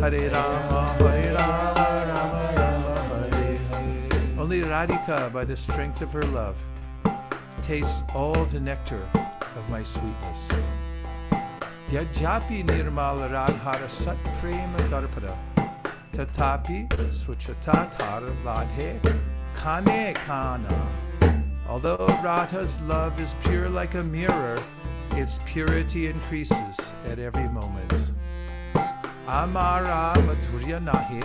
Hare 0.01 0.29
Rama 0.33 0.81
Hare 0.99 1.31
Rama 1.37 1.87
Rama 2.09 2.43
Rama 2.57 3.29
Hare 3.31 3.55
Hare. 3.69 4.41
Only 4.41 4.59
Radhika 4.61 5.31
by 5.31 5.45
the 5.45 5.55
strength 5.55 6.01
of 6.01 6.11
her 6.11 6.27
love 6.35 6.57
tastes 7.61 8.03
all 8.13 8.43
the 8.51 8.59
nectar 8.59 9.07
of 9.55 9.69
my 9.69 9.83
sweetness. 9.83 10.49
Yajapi 11.87 12.65
nirmal 12.67 13.23
radhara 13.31 13.89
sat 13.89 14.17
prema 14.41 14.79
darpada 14.91 15.52
tatapi 16.13 16.87
swachatatar 17.09 18.21
vadhe 18.43 18.99
kane 19.55 20.13
kana. 20.13 20.87
Although 21.67 22.05
Radha's 22.23 22.79
love 22.81 23.19
is 23.19 23.35
pure 23.43 23.67
like 23.67 23.95
a 23.95 24.03
mirror, 24.03 24.61
its 25.13 25.39
purity 25.45 26.07
increases 26.07 26.77
at 27.07 27.17
every 27.17 27.47
moment. 27.47 28.11
Amara 29.27 30.13
madhurya 30.27 30.79
nahi 30.83 31.23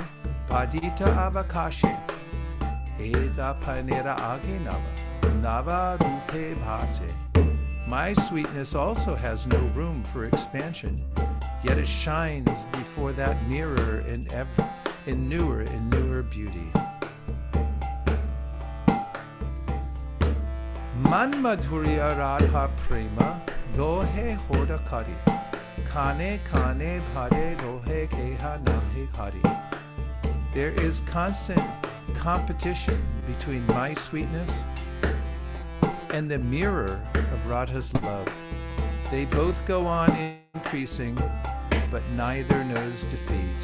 padita 0.49 1.09
avakashe 1.27 1.95
eda 2.99 3.57
panera 3.63 4.17
age 4.33 4.57
nava 4.65 4.93
nava 5.43 5.99
rupe 5.99 6.55
bhase. 6.65 7.11
My 7.87 8.15
sweetness 8.15 8.75
also 8.75 9.15
has 9.15 9.47
no 9.47 9.59
room 9.75 10.03
for 10.05 10.25
expansion, 10.27 11.05
yet 11.63 11.79
it 11.79 11.89
shines 11.89 12.67
before 12.73 13.13
that 13.13 13.49
mirror 13.49 14.05
in, 14.09 14.27
ever, 14.33 14.71
in 15.07 15.29
newer 15.29 15.61
and 15.61 15.91
newer 15.91 16.23
beauty. 16.23 16.71
Man 20.97 21.33
madhurya 21.43 22.19
radha 22.19 22.71
prema 22.77 23.41
dohe 23.75 24.37
hoda 24.49 24.79
kari 24.89 25.15
kane 25.87 26.41
kane 26.51 27.03
bhare 27.15 27.57
dohe 27.59 28.09
keha 28.09 28.63
nahi 28.65 29.09
hari. 29.13 29.43
There 30.53 30.71
is 30.71 31.01
constant 31.07 31.63
competition 32.15 33.01
between 33.27 33.65
my 33.69 33.95
sweetness 33.95 34.65
and 36.11 36.31
the 36.31 36.39
mirror 36.39 37.01
of 37.15 37.47
Radha's 37.49 37.95
love. 38.03 38.29
They 39.11 39.25
both 39.25 39.65
go 39.67 39.87
on 39.87 40.11
increasing, 40.59 41.15
but 41.89 42.03
neither 42.17 42.65
knows 42.65 43.05
defeat. 43.05 43.63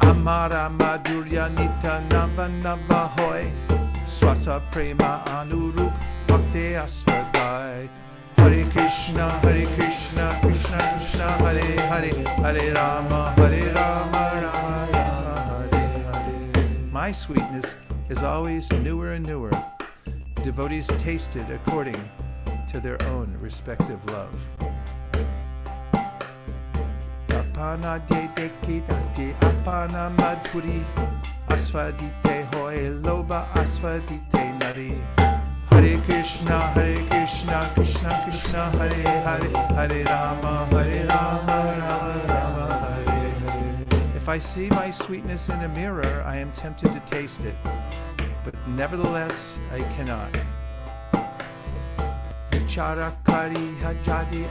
Amara 0.00 0.70
Nita 0.70 1.94
Nava 2.10 2.46
Nava 2.62 3.02
Hoy 3.16 3.50
Swasa 4.06 4.60
Prema 4.70 5.20
Anurup 5.38 5.92
Asvadai 6.28 7.88
Hare 8.36 8.64
Krishna 8.70 9.26
Hare 9.42 9.66
Krishna 9.76 10.38
Krishna 10.40 10.78
Krishna 10.94 11.28
Hare 11.42 11.70
Hare 11.90 12.12
Hare 12.44 12.74
Rama 12.74 13.32
Hare 13.36 13.74
Rama 13.74 14.24
Rama 14.44 14.92
Rama 14.94 15.70
Hare 15.72 16.12
Hare 16.12 16.86
My 16.92 17.10
sweetness 17.10 17.74
is 18.08 18.22
always 18.22 18.70
newer 18.84 19.14
and 19.14 19.26
newer. 19.26 19.50
Devotees 20.42 20.86
taste 20.98 21.36
it 21.36 21.50
according 21.50 22.00
to 22.70 22.78
their 22.78 23.02
own 23.08 23.36
respective 23.40 24.04
love. 24.06 24.30
Apana 27.26 27.98
de 28.06 29.34
apana 29.40 30.08
asvadite 31.48 32.46
loba 33.02 33.48
asvadite 33.54 34.58
nari. 34.60 34.94
Hare 35.70 35.98
Krishna, 36.02 36.60
Hare 36.74 37.04
Krishna, 37.08 37.70
Krishna 37.74 38.22
Krishna, 38.24 38.70
Hare 38.78 39.02
Hare, 39.26 39.50
Hare 39.74 40.04
Rama, 40.04 40.66
Hare 40.70 41.06
Rama, 41.08 41.58
Rama 41.80 42.24
Rama, 42.28 42.66
Hare 43.04 43.30
Hare. 43.30 43.86
If 44.14 44.28
I 44.28 44.38
see 44.38 44.68
my 44.68 44.92
sweetness 44.92 45.48
in 45.48 45.58
a 45.60 45.68
mirror, 45.70 46.22
I 46.24 46.36
am 46.36 46.52
tempted 46.52 46.92
to 46.92 47.00
taste 47.00 47.40
it, 47.40 47.56
but 48.44 48.54
nevertheless 48.68 49.58
I 49.72 49.80
cannot. 49.96 50.30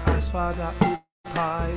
Aswada 0.06 0.74
upai, 0.82 1.72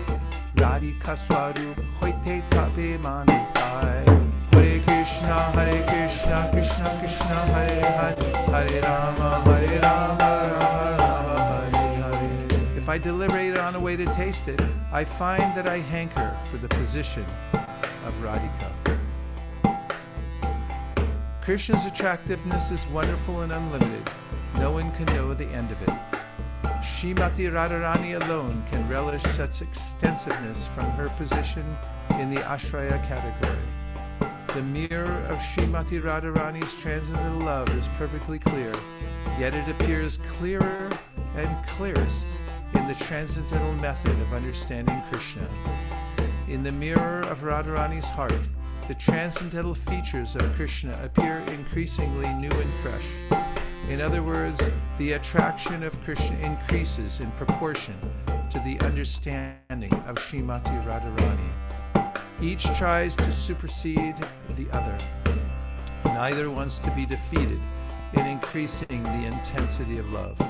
radhika 0.57 1.17
swarup 1.17 1.79
hoite 2.01 2.43
tabe 2.51 2.99
manipai. 2.99 4.05
Hare 4.51 4.81
Krishna, 4.81 5.53
Hare 5.55 5.83
Krishna, 5.87 6.49
Krishna 6.53 6.99
Krishna, 6.99 7.39
Hare 7.55 7.85
Hare, 7.93 8.17
Hare 8.51 8.81
Rama, 8.83 9.41
Hare 9.45 9.81
Rama, 9.81 10.31
Rama 10.59 10.97
Rama, 10.99 11.79
Hare 11.79 12.13
Hare. 12.13 12.77
If 12.77 12.89
I 12.89 12.99
deliberate 12.99 13.57
on 13.57 13.77
a 13.77 13.81
way 13.81 13.95
to 13.95 14.07
taste 14.07 14.49
it, 14.49 14.61
I 14.93 15.05
find 15.05 15.55
that 15.57 15.69
I 15.69 15.79
hanker 15.79 16.37
for 16.51 16.57
the 16.59 16.69
position 16.69 17.25
of 18.05 18.15
Radhika. 18.21 18.99
Krishna's 21.41 21.87
attractiveness 21.87 22.73
is 22.73 22.87
wonderful 22.89 23.43
and 23.43 23.53
unlimited. 23.53 24.11
No 24.57 24.73
one 24.73 24.91
can 24.93 25.07
know 25.15 25.35
the 25.35 25.47
end 25.47 25.71
of 25.71 25.81
it. 25.83 26.22
Shrimati 26.83 27.49
Radharani 27.49 28.21
alone 28.21 28.65
can 28.69 28.89
relish 28.89 29.23
such 29.23 29.63
extensiveness 29.63 30.67
from 30.67 30.87
her 30.93 31.09
position 31.11 31.65
in 32.19 32.35
the 32.35 32.41
Ashraya 32.41 33.01
category. 33.07 33.57
The 34.49 34.63
mirror 34.63 35.25
of 35.29 35.39
Shrimati 35.39 36.03
Radharani's 36.03 36.75
transcendental 36.75 37.39
love 37.47 37.69
is 37.79 37.87
perfectly 37.99 38.41
clear, 38.41 38.73
yet 39.39 39.55
it 39.55 39.69
appears 39.69 40.19
clearer 40.39 40.91
and 41.37 41.67
clearest 41.69 42.37
in 42.75 42.89
the 42.89 42.95
transcendental 42.95 43.75
method 43.75 44.19
of 44.21 44.33
understanding 44.33 45.01
Krishna. 45.09 45.49
In 46.49 46.65
the 46.65 46.73
mirror 46.73 47.23
of 47.31 47.43
Radharani's 47.43 48.11
heart, 48.11 48.35
the 48.89 48.95
transcendental 48.95 49.75
features 49.75 50.35
of 50.35 50.53
Krishna 50.57 50.99
appear 51.05 51.39
increasingly 51.47 52.33
new 52.35 52.51
and 52.51 52.75
fresh. 52.75 53.52
In 53.89 54.01
other 54.01 54.23
words, 54.23 54.61
the 54.97 55.13
attraction 55.13 55.83
of 55.83 55.99
Krishna 56.05 56.37
increases 56.39 57.21
in 57.21 57.31
proportion 57.33 57.95
to 58.51 58.59
the 58.61 58.79
understanding 58.81 59.93
of 60.07 60.17
Srimati 60.17 60.85
Radharani. 60.85 62.13
Each 62.41 62.65
tries 62.77 63.15
to 63.17 63.33
supersede 63.33 64.17
the 64.57 64.71
other. 64.73 64.99
Neither 66.05 66.51
wants 66.51 66.79
to 66.81 66.91
be 66.93 67.05
defeated 67.05 67.61
in 68.15 68.27
increasing 68.27 69.03
the 69.03 69.27
intensity 69.27 69.99
of 69.99 70.11
love. 70.13 70.41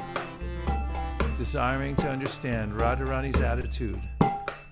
Desiring 1.37 1.97
to 1.97 2.09
understand 2.09 2.73
Radharani's 2.73 3.41
attitude 3.41 4.01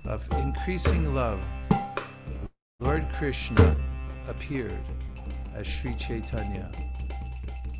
of 0.05 0.29
increasing 0.33 1.15
love, 1.15 1.41
Lord 2.81 3.05
Krishna 3.15 3.75
appeared 4.29 4.85
as 5.55 5.67
Sri 5.67 5.95
Chaitanya 5.95 6.71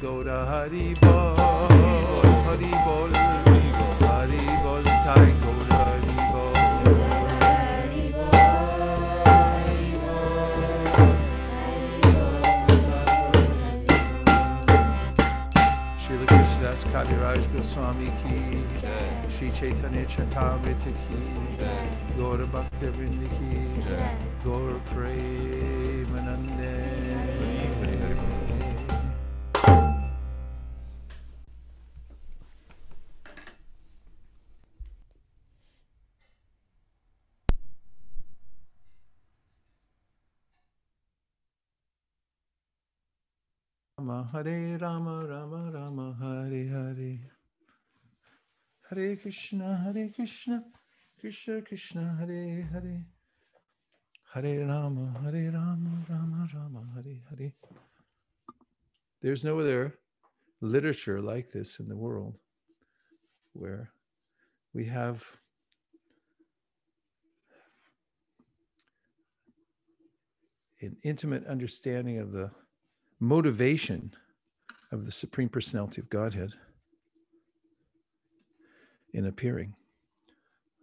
Nitai 0.00 0.02
Gaura 0.02 0.46
Hari 0.46 0.94
Bol 1.00 1.36
Hari 2.46 2.70
Bol 2.84 3.12
Hari 4.08 4.44
Bol 4.62 4.82
Nitai 4.82 5.30
Gaura 5.40 5.76
Hari 5.84 6.14
Bol 6.32 6.54
Srila 16.00 16.26
Krishnadas 16.26 16.82
Kaviraj 16.92 17.42
Goswami 17.52 18.08
ki 18.22 18.36
Shri 19.28 19.48
Chaitanya 19.52 20.04
Charitamrita 20.06 20.90
ki 21.02 21.18
Gaura 22.18 22.46
Bhakta 22.46 22.88
Vrinda 22.96 23.28
ki 23.36 23.50
Gaur 24.44 24.72
Premanande 24.92 26.74
Hare 44.32 44.78
Rama 44.78 45.26
Rama 45.26 45.70
Rama 45.72 46.16
Hare 46.20 46.68
Hare. 46.68 47.18
Hare 48.88 49.16
Krishna 49.16 49.76
Hare 49.84 50.08
Krishna. 50.14 50.64
Krishna 51.20 51.62
Krishna 51.62 52.16
Hare 52.18 52.68
Hare. 52.72 53.04
Hare 54.34 54.66
Rama 54.66 55.20
Hare 55.22 55.50
Rama 55.50 56.04
Rama 56.08 56.48
Rama 56.54 56.86
Hare 56.94 57.20
Hare. 57.30 57.52
There's 59.20 59.44
no 59.44 59.58
other 59.60 59.98
literature 60.60 61.20
like 61.20 61.50
this 61.50 61.80
in 61.80 61.88
the 61.88 61.96
world 61.96 62.38
where 63.52 63.92
we 64.72 64.86
have 64.86 65.24
an 70.80 70.96
intimate 71.02 71.46
understanding 71.46 72.18
of 72.18 72.32
the 72.32 72.50
motivation 73.20 74.14
of 74.90 75.04
the 75.04 75.12
Supreme 75.12 75.48
Personality 75.48 76.00
of 76.00 76.08
Godhead 76.08 76.52
in 79.12 79.26
appearing. 79.26 79.74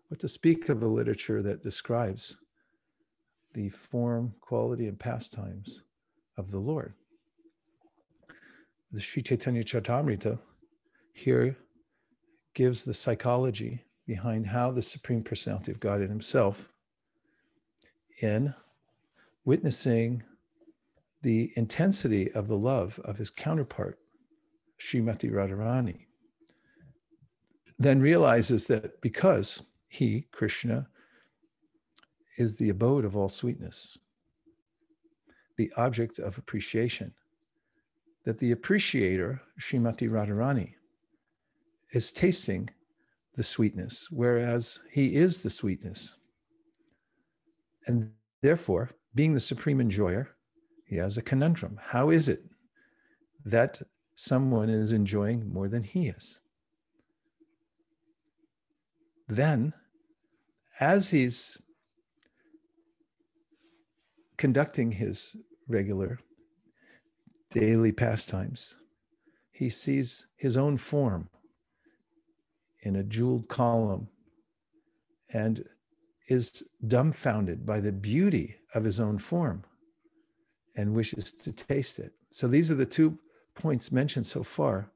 What 0.09 0.19
to 0.21 0.29
speak 0.29 0.69
of 0.69 0.83
a 0.83 0.87
literature 0.87 1.41
that 1.41 1.63
describes 1.63 2.37
the 3.53 3.69
form, 3.69 4.35
quality, 4.39 4.87
and 4.87 4.99
pastimes 4.99 5.81
of 6.37 6.51
the 6.51 6.59
Lord. 6.59 6.93
The 8.91 9.01
Sri 9.01 9.23
Chaitanya 9.23 9.63
Charitamrita 9.63 10.39
here 11.13 11.57
gives 12.53 12.83
the 12.83 12.93
psychology 12.93 13.83
behind 14.05 14.47
how 14.47 14.71
the 14.71 14.81
Supreme 14.81 15.23
Personality 15.23 15.71
of 15.71 15.79
Godhead 15.79 16.09
Himself, 16.09 16.69
in 18.21 18.53
witnessing 19.43 20.23
the 21.27 21.51
intensity 21.57 22.31
of 22.31 22.47
the 22.47 22.57
love 22.57 23.01
of 23.03 23.17
his 23.17 23.29
counterpart, 23.29 23.99
Srimati 24.79 25.29
Radharani, 25.29 26.05
then 27.77 27.99
realizes 27.99 28.67
that 28.67 29.01
because 29.01 29.63
he, 29.89 30.21
Krishna, 30.31 30.87
is 32.37 32.55
the 32.55 32.69
abode 32.69 33.03
of 33.03 33.17
all 33.17 33.27
sweetness, 33.27 33.97
the 35.57 35.69
object 35.75 36.17
of 36.17 36.37
appreciation, 36.37 37.13
that 38.23 38.39
the 38.39 38.53
appreciator, 38.53 39.41
Srimati 39.59 40.09
Radharani, 40.09 40.75
is 41.91 42.09
tasting 42.09 42.69
the 43.35 43.43
sweetness, 43.43 44.07
whereas 44.11 44.79
he 44.93 45.17
is 45.17 45.39
the 45.39 45.49
sweetness. 45.49 46.15
And 47.85 48.13
therefore, 48.41 48.91
being 49.13 49.33
the 49.33 49.41
supreme 49.41 49.81
enjoyer, 49.81 50.36
he 50.87 50.95
has 50.95 51.17
a 51.17 51.21
conundrum. 51.21 51.79
How 51.81 52.09
is 52.09 52.29
it 52.29 52.39
that 53.45 53.81
someone 54.15 54.69
is 54.69 54.91
enjoying 54.91 55.51
more 55.51 55.67
than 55.67 55.83
he 55.83 56.07
is? 56.07 56.39
Then, 59.27 59.73
as 60.79 61.09
he's 61.09 61.57
conducting 64.37 64.93
his 64.93 65.35
regular 65.67 66.19
daily 67.51 67.91
pastimes, 67.91 68.77
he 69.51 69.69
sees 69.69 70.27
his 70.37 70.55
own 70.55 70.77
form 70.77 71.29
in 72.81 72.95
a 72.95 73.03
jeweled 73.03 73.49
column 73.49 74.07
and 75.33 75.67
is 76.29 76.63
dumbfounded 76.85 77.65
by 77.65 77.81
the 77.81 77.91
beauty 77.91 78.55
of 78.73 78.85
his 78.85 78.99
own 78.99 79.17
form 79.17 79.65
and 80.77 80.93
wishes 80.93 81.33
to 81.33 81.51
taste 81.51 81.99
it. 81.99 82.13
So 82.29 82.47
these 82.47 82.71
are 82.71 82.75
the 82.75 82.85
two 82.85 83.17
points 83.55 83.91
mentioned 83.91 84.27
so 84.27 84.43
far. 84.43 84.91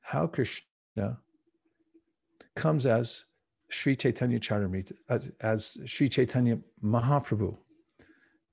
How 0.00 0.26
Krishna 0.26 1.18
comes 2.54 2.86
as 2.86 3.24
Sri 3.68 3.94
Chaitanya 3.94 4.40
Charitamrita, 4.40 4.94
as, 5.08 5.30
as 5.42 5.78
Sri 5.86 6.08
Chaitanya 6.08 6.58
Mahaprabhu, 6.82 7.56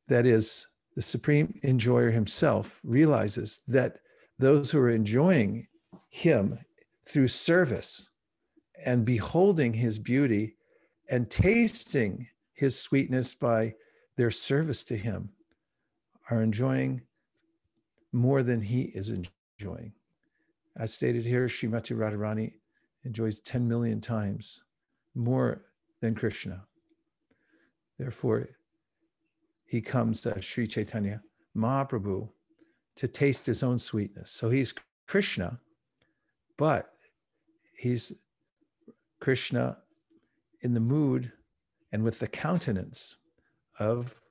that 0.08 0.26
is, 0.26 0.68
the 0.96 1.02
supreme 1.02 1.54
enjoyer 1.64 2.10
himself 2.10 2.80
realizes 2.84 3.62
that 3.68 4.00
those 4.40 4.72
who 4.72 4.80
are 4.80 4.90
enjoying 4.90 5.68
him 6.10 6.58
through 7.08 7.28
service 7.28 8.10
and 8.84 9.06
beholding 9.06 9.74
his 9.74 10.00
beauty 10.00 10.56
and 11.10 11.30
tasting 11.30 12.28
his 12.54 12.80
sweetness 12.80 13.36
by 13.36 13.74
their 14.18 14.32
service 14.32 14.84
to 14.84 14.98
him 14.98 15.30
are 16.30 16.42
enjoying 16.42 17.02
more 18.12 18.44
than 18.44 18.62
he 18.62 18.84
is 18.94 19.10
enjoying. 19.10 19.94
As 20.76 20.94
stated 20.94 21.26
here, 21.26 21.48
Srimati 21.48 21.96
Radharani 21.96 22.54
enjoys 23.04 23.40
10 23.40 23.68
million 23.68 24.02
times 24.02 24.62
more 25.16 25.64
than 26.02 26.16
Krishna. 26.16 26.66
Therefore, 27.98 28.48
he 29.66 29.82
comes 29.82 30.22
to 30.22 30.42
Sri 30.42 30.68
Chaitanya 30.68 31.22
Mahaprabhu 31.56 32.30
to 32.96 33.08
taste 33.08 33.46
his 33.46 33.64
own 33.64 33.80
sweetness. 33.80 34.32
So 34.32 34.50
he's 34.50 34.74
Krishna, 35.08 35.60
but 36.58 36.94
he's 37.76 38.14
Krishna 39.20 39.78
in 40.62 40.74
the 40.74 40.80
mood 40.80 41.32
and 41.92 42.04
with 42.04 42.20
the 42.20 42.28
countenance 42.28 43.18
of 43.80 44.22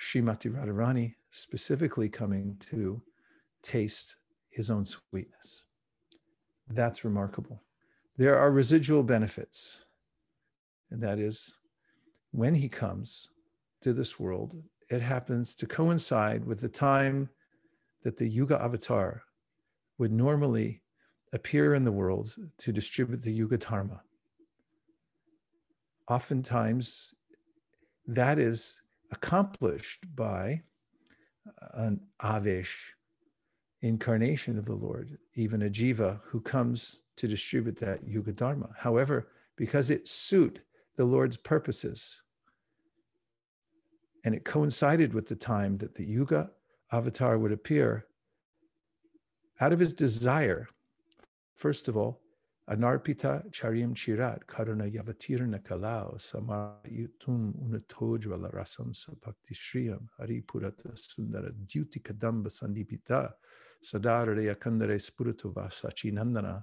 Srimati 0.00 0.52
Radharani 0.52 1.14
specifically 1.30 2.08
coming 2.08 2.56
to 2.60 3.02
taste 3.62 4.16
his 4.48 4.70
own 4.70 4.86
sweetness. 4.86 5.64
That's 6.68 7.04
remarkable. 7.04 7.62
There 8.16 8.38
are 8.38 8.50
residual 8.50 9.02
benefits, 9.02 9.84
and 10.90 11.02
that 11.02 11.18
is 11.18 11.58
when 12.30 12.54
he 12.54 12.68
comes 12.68 13.30
to 13.80 13.92
this 13.92 14.18
world, 14.18 14.62
it 14.90 15.00
happens 15.00 15.54
to 15.56 15.66
coincide 15.66 16.44
with 16.44 16.60
the 16.60 16.68
time 16.68 17.28
that 18.02 18.16
the 18.16 18.28
Yuga 18.28 18.60
avatar 18.62 19.22
would 19.98 20.12
normally 20.12 20.82
appear 21.32 21.74
in 21.74 21.84
the 21.84 21.92
world 21.92 22.34
to 22.58 22.72
distribute 22.72 23.22
the 23.22 23.32
Yuga 23.32 23.58
Dharma. 23.58 24.02
Oftentimes, 26.08 27.14
that 28.06 28.38
is 28.38 28.80
accomplished 29.10 30.04
by 30.14 30.62
uh, 31.46 31.66
an 31.74 32.00
avesha 32.20 32.92
incarnation 33.80 34.58
of 34.58 34.64
the 34.64 34.74
Lord, 34.74 35.18
even 35.34 35.62
a 35.62 35.68
Jiva 35.68 36.20
who 36.24 36.40
comes 36.40 37.02
to 37.16 37.28
distribute 37.28 37.76
that 37.78 38.06
Yuga 38.06 38.32
Dharma. 38.32 38.70
However, 38.76 39.28
because 39.56 39.90
it 39.90 40.08
suit 40.08 40.60
the 40.96 41.04
Lord's 41.04 41.36
purposes, 41.36 42.22
and 44.24 44.34
it 44.34 44.44
coincided 44.44 45.14
with 45.14 45.28
the 45.28 45.36
time 45.36 45.78
that 45.78 45.94
the 45.94 46.04
Yuga 46.04 46.50
avatar 46.90 47.38
would 47.38 47.52
appear, 47.52 48.06
out 49.60 49.72
of 49.72 49.78
his 49.78 49.92
desire, 49.92 50.68
first 51.54 51.88
of 51.88 51.96
all, 51.96 52.20
Anarpita 52.70 53.50
Charyam 53.50 53.94
Chirat 53.94 54.44
Karuna 54.44 54.92
Yavatirna 54.92 55.64
Kalau 55.64 56.14
Samayutum 56.18 57.54
Unatojvala 57.64 58.54
Rasam 58.54 58.94
Sapakti 58.94 59.54
Shriyam 59.54 60.06
Hari 60.18 60.42
Purata 60.42 60.92
Sundara 60.94 61.50
Duty 61.66 62.00
Kadamba 62.00 62.48
Sandipita 62.48 63.32
Sadaraya 63.82 64.54
Kandare 64.54 65.00
Spurutova 65.00 65.70
Sachinandana 65.70 66.62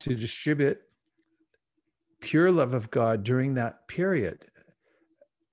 to 0.00 0.16
distribute 0.16 0.80
pure 2.20 2.50
love 2.50 2.74
of 2.74 2.90
God 2.90 3.22
during 3.22 3.54
that 3.54 3.86
period. 3.86 4.44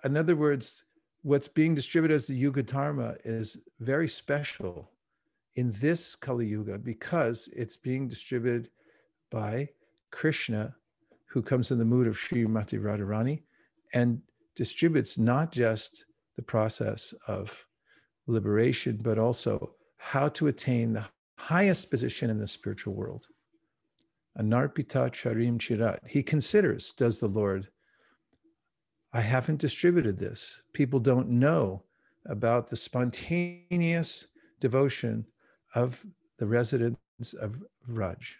In 0.03 0.17
other 0.17 0.35
words, 0.35 0.83
what's 1.21 1.47
being 1.47 1.75
distributed 1.75 2.15
as 2.15 2.25
the 2.25 2.33
Yuga 2.33 2.63
Dharma 2.63 3.17
is 3.23 3.57
very 3.79 4.07
special 4.07 4.89
in 5.57 5.71
this 5.81 6.15
Kali 6.15 6.45
Yuga 6.45 6.77
because 6.77 7.49
it's 7.51 7.75
being 7.75 8.07
distributed 8.07 8.69
by 9.31 9.67
Krishna, 10.11 10.75
who 11.25 11.41
comes 11.41 11.71
in 11.71 11.79
the 11.79 11.85
mood 11.85 12.07
of 12.07 12.15
Srimati 12.15 12.79
Radharani 12.79 13.41
and 13.93 14.21
distributes 14.55 15.17
not 15.17 15.51
just 15.51 16.05
the 16.35 16.43
process 16.43 17.13
of 17.27 17.65
liberation, 18.27 18.99
but 19.03 19.17
also 19.17 19.73
how 19.97 20.29
to 20.29 20.47
attain 20.47 20.93
the 20.93 21.05
highest 21.39 21.89
position 21.89 22.29
in 22.29 22.37
the 22.37 22.47
spiritual 22.47 22.93
world. 22.93 23.25
Anarpita 24.37 25.09
Charim 25.09 25.57
Chirat. 25.57 26.07
He 26.07 26.21
considers, 26.21 26.93
does 26.93 27.19
the 27.19 27.27
Lord, 27.27 27.67
I 29.11 29.21
haven't 29.21 29.59
distributed 29.59 30.19
this. 30.19 30.61
People 30.73 30.99
don't 30.99 31.29
know 31.29 31.83
about 32.27 32.69
the 32.69 32.75
spontaneous 32.75 34.27
devotion 34.59 35.25
of 35.75 36.05
the 36.37 36.47
residents 36.47 37.33
of 37.39 37.63
Vraj, 37.89 38.35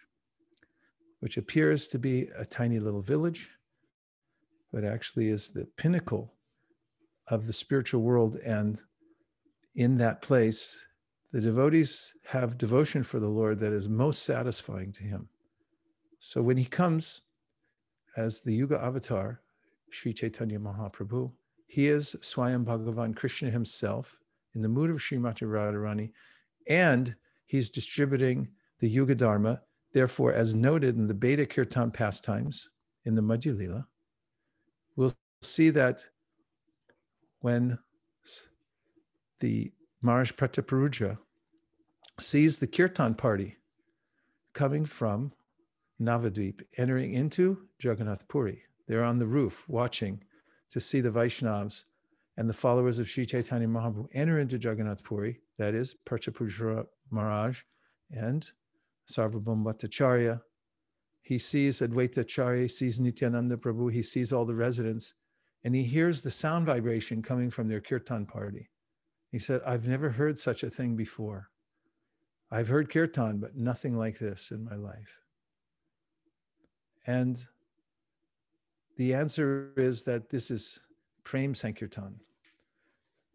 which 1.20 1.36
appears 1.36 1.86
to 1.88 1.98
be 1.98 2.28
a 2.36 2.44
tiny 2.44 2.78
little 2.78 3.02
village, 3.02 3.50
but 4.72 4.84
actually 4.84 5.28
is 5.28 5.48
the 5.48 5.66
pinnacle 5.76 6.34
of 7.28 7.46
the 7.46 7.52
spiritual 7.52 8.02
world. 8.02 8.36
And 8.44 8.80
in 9.74 9.98
that 9.98 10.22
place, 10.22 10.78
the 11.32 11.40
devotees 11.40 12.14
have 12.26 12.58
devotion 12.58 13.02
for 13.02 13.20
the 13.20 13.28
Lord 13.28 13.58
that 13.58 13.72
is 13.72 13.88
most 13.88 14.22
satisfying 14.22 14.92
to 14.92 15.02
him. 15.02 15.28
So 16.20 16.42
when 16.42 16.56
he 16.56 16.64
comes 16.64 17.22
as 18.16 18.40
the 18.40 18.54
Yuga 18.54 18.82
avatar, 18.82 19.40
Sri 19.90 20.12
Chaitanya 20.12 20.58
Mahaprabhu, 20.58 21.32
he 21.66 21.86
is 21.88 22.16
Swayam 22.20 22.64
Bhagavan 22.64 23.14
Krishna 23.14 23.50
himself 23.50 24.18
in 24.54 24.62
the 24.62 24.68
mood 24.68 24.90
of 24.90 24.96
Srimati 24.96 25.42
Radharani, 25.42 26.12
and 26.68 27.14
he's 27.46 27.70
distributing 27.70 28.48
the 28.78 28.88
Yuga 28.88 29.14
Dharma. 29.14 29.62
Therefore, 29.92 30.32
as 30.32 30.54
noted 30.54 30.96
in 30.96 31.08
the 31.08 31.14
Beta 31.14 31.46
Kirtan 31.46 31.90
pastimes 31.90 32.68
in 33.04 33.14
the 33.14 33.22
Madhyalila, 33.22 33.86
we'll 34.96 35.12
see 35.42 35.70
that 35.70 36.04
when 37.40 37.78
the 39.40 39.72
Maharaj 40.02 40.32
Prataparudra 40.32 41.18
sees 42.20 42.58
the 42.58 42.66
Kirtan 42.66 43.14
party 43.14 43.56
coming 44.52 44.84
from 44.84 45.32
Navadvip, 46.00 46.62
entering 46.76 47.14
into 47.14 47.68
Jagannath 47.80 48.28
Puri. 48.28 48.62
They're 48.86 49.04
on 49.04 49.18
the 49.18 49.26
roof 49.26 49.68
watching 49.68 50.22
to 50.70 50.80
see 50.80 51.00
the 51.00 51.10
Vaishnavas 51.10 51.84
and 52.36 52.48
the 52.48 52.54
followers 52.54 52.98
of 52.98 53.08
Sri 53.08 53.26
Chaitanya 53.26 53.66
Mahaprabhu 53.66 54.08
enter 54.12 54.38
into 54.38 54.58
Jagannath 54.58 55.02
Puri, 55.02 55.40
that 55.58 55.74
is, 55.74 55.96
Prataparudra 56.06 56.86
Maharaj 57.10 57.62
and 58.10 58.48
Sarvabhauma 59.10 59.64
Bhattacharya. 59.64 60.40
He 61.22 61.38
sees 61.38 61.80
Advaita 61.80 62.18
Acharya, 62.18 62.62
he 62.62 62.68
sees 62.68 62.98
Nityananda 62.98 63.56
Prabhu, 63.56 63.92
he 63.92 64.02
sees 64.02 64.32
all 64.32 64.44
the 64.44 64.54
residents, 64.54 65.14
and 65.64 65.74
he 65.74 65.82
hears 65.82 66.22
the 66.22 66.30
sound 66.30 66.66
vibration 66.66 67.22
coming 67.22 67.50
from 67.50 67.68
their 67.68 67.80
kirtan 67.80 68.24
party. 68.24 68.70
He 69.30 69.38
said, 69.38 69.60
I've 69.66 69.86
never 69.86 70.10
heard 70.10 70.38
such 70.38 70.62
a 70.62 70.70
thing 70.70 70.96
before. 70.96 71.50
I've 72.50 72.68
heard 72.68 72.88
kirtan, 72.88 73.38
but 73.40 73.56
nothing 73.56 73.96
like 73.96 74.18
this 74.18 74.50
in 74.50 74.64
my 74.64 74.76
life. 74.76 75.20
And 77.06 77.44
the 78.96 79.14
answer 79.14 79.72
is 79.76 80.02
that 80.04 80.30
this 80.30 80.50
is 80.50 80.78
Prem 81.24 81.54
Sankirtan. 81.54 82.20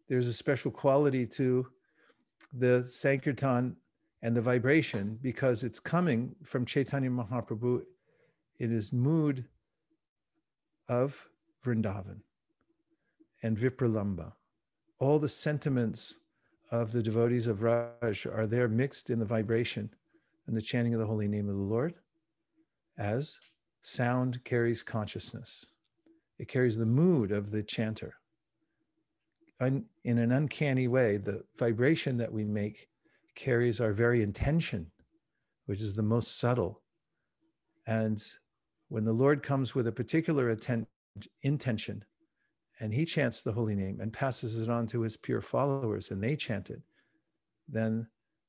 There's 0.08 0.26
a 0.26 0.32
special 0.32 0.70
quality 0.70 1.26
to 1.28 1.66
the 2.52 2.84
Sankirtan 2.84 3.76
and 4.22 4.36
the 4.36 4.40
vibration 4.40 5.18
because 5.22 5.62
it's 5.62 5.80
coming 5.80 6.34
from 6.42 6.64
Chaitanya 6.64 7.10
Mahaprabhu 7.10 7.82
in 8.58 8.70
his 8.70 8.92
mood 8.92 9.44
of 10.88 11.28
Vrindavan 11.64 12.20
and 13.42 13.56
Vipralamba. 13.56 14.32
All 14.98 15.18
the 15.18 15.28
sentiments 15.28 16.16
of 16.70 16.92
the 16.92 17.02
devotees 17.02 17.46
of 17.46 17.58
Vraj 17.58 18.26
are 18.26 18.46
there 18.46 18.68
mixed 18.68 19.10
in 19.10 19.18
the 19.18 19.24
vibration 19.24 19.90
and 20.46 20.56
the 20.56 20.62
chanting 20.62 20.94
of 20.94 21.00
the 21.00 21.06
holy 21.06 21.28
name 21.28 21.48
of 21.48 21.56
the 21.56 21.62
Lord 21.62 21.94
as 22.96 23.38
sound 23.80 24.42
carries 24.44 24.82
consciousness. 24.82 25.66
It 26.38 26.48
carries 26.48 26.76
the 26.76 26.86
mood 26.86 27.32
of 27.32 27.50
the 27.50 27.62
chanter. 27.62 28.14
Un, 29.60 29.84
in 30.04 30.18
an 30.18 30.32
uncanny 30.32 30.88
way, 30.88 31.16
the 31.16 31.44
vibration 31.56 32.16
that 32.18 32.32
we 32.32 32.44
make 32.44 32.88
carries 33.34 33.80
our 33.80 33.92
very 33.92 34.22
intention, 34.22 34.90
which 35.66 35.80
is 35.80 35.94
the 35.94 36.02
most 36.02 36.38
subtle. 36.38 36.82
And 37.86 38.22
when 38.88 39.04
the 39.04 39.12
Lord 39.12 39.42
comes 39.42 39.74
with 39.74 39.86
a 39.86 39.92
particular 39.92 40.48
atten- 40.50 40.86
intention 41.42 42.04
and 42.80 42.92
he 42.92 43.04
chants 43.04 43.42
the 43.42 43.52
holy 43.52 43.74
name 43.74 44.00
and 44.00 44.12
passes 44.12 44.60
it 44.60 44.68
on 44.68 44.86
to 44.88 45.02
his 45.02 45.16
pure 45.16 45.40
followers 45.40 46.10
and 46.10 46.22
they 46.22 46.36
chant 46.36 46.70
it, 46.70 46.82
then 47.68 48.06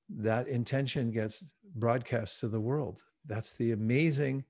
that 0.10 0.48
intention 0.48 1.12
gets 1.12 1.52
broadcast 1.76 2.40
to 2.40 2.48
the 2.48 2.60
world. 2.60 3.04
That's 3.26 3.54
the 3.54 3.72
amazing 3.72 4.46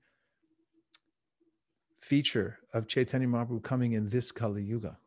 feature 2.00 2.58
of 2.72 2.86
Chaitanya 2.86 3.26
Mahaprabhu 3.26 3.62
coming 3.62 3.92
in 3.92 4.08
this 4.08 4.30
Kali 4.30 4.62
Yuga. 4.62 4.98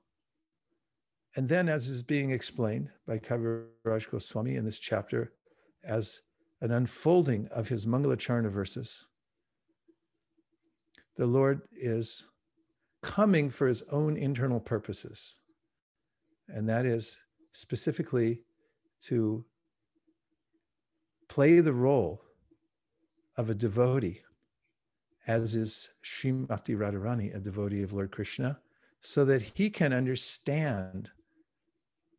And 1.39 1.47
then, 1.47 1.69
as 1.69 1.87
is 1.87 2.03
being 2.03 2.31
explained 2.31 2.89
by 3.07 3.17
Kaviraj 3.17 4.11
Goswami 4.11 4.57
in 4.57 4.65
this 4.65 4.77
chapter, 4.77 5.31
as 5.85 6.19
an 6.59 6.69
unfolding 6.69 7.47
of 7.47 7.69
his 7.69 7.85
Mangalacharana 7.85 8.49
verses, 8.49 9.07
the 11.15 11.25
Lord 11.25 11.61
is 11.71 12.25
coming 13.01 13.49
for 13.49 13.67
his 13.67 13.83
own 13.83 14.17
internal 14.17 14.59
purposes. 14.59 15.37
And 16.49 16.67
that 16.67 16.85
is 16.85 17.15
specifically 17.53 18.41
to 19.03 19.45
play 21.29 21.61
the 21.61 21.71
role 21.71 22.21
of 23.37 23.49
a 23.49 23.55
devotee 23.55 24.23
as 25.25 25.55
is 25.55 25.89
Srimati 26.03 26.75
Radharani, 26.75 27.33
a 27.33 27.39
devotee 27.39 27.83
of 27.83 27.93
Lord 27.93 28.11
Krishna, 28.11 28.59
so 28.99 29.23
that 29.23 29.41
he 29.41 29.69
can 29.69 29.93
understand 29.93 31.11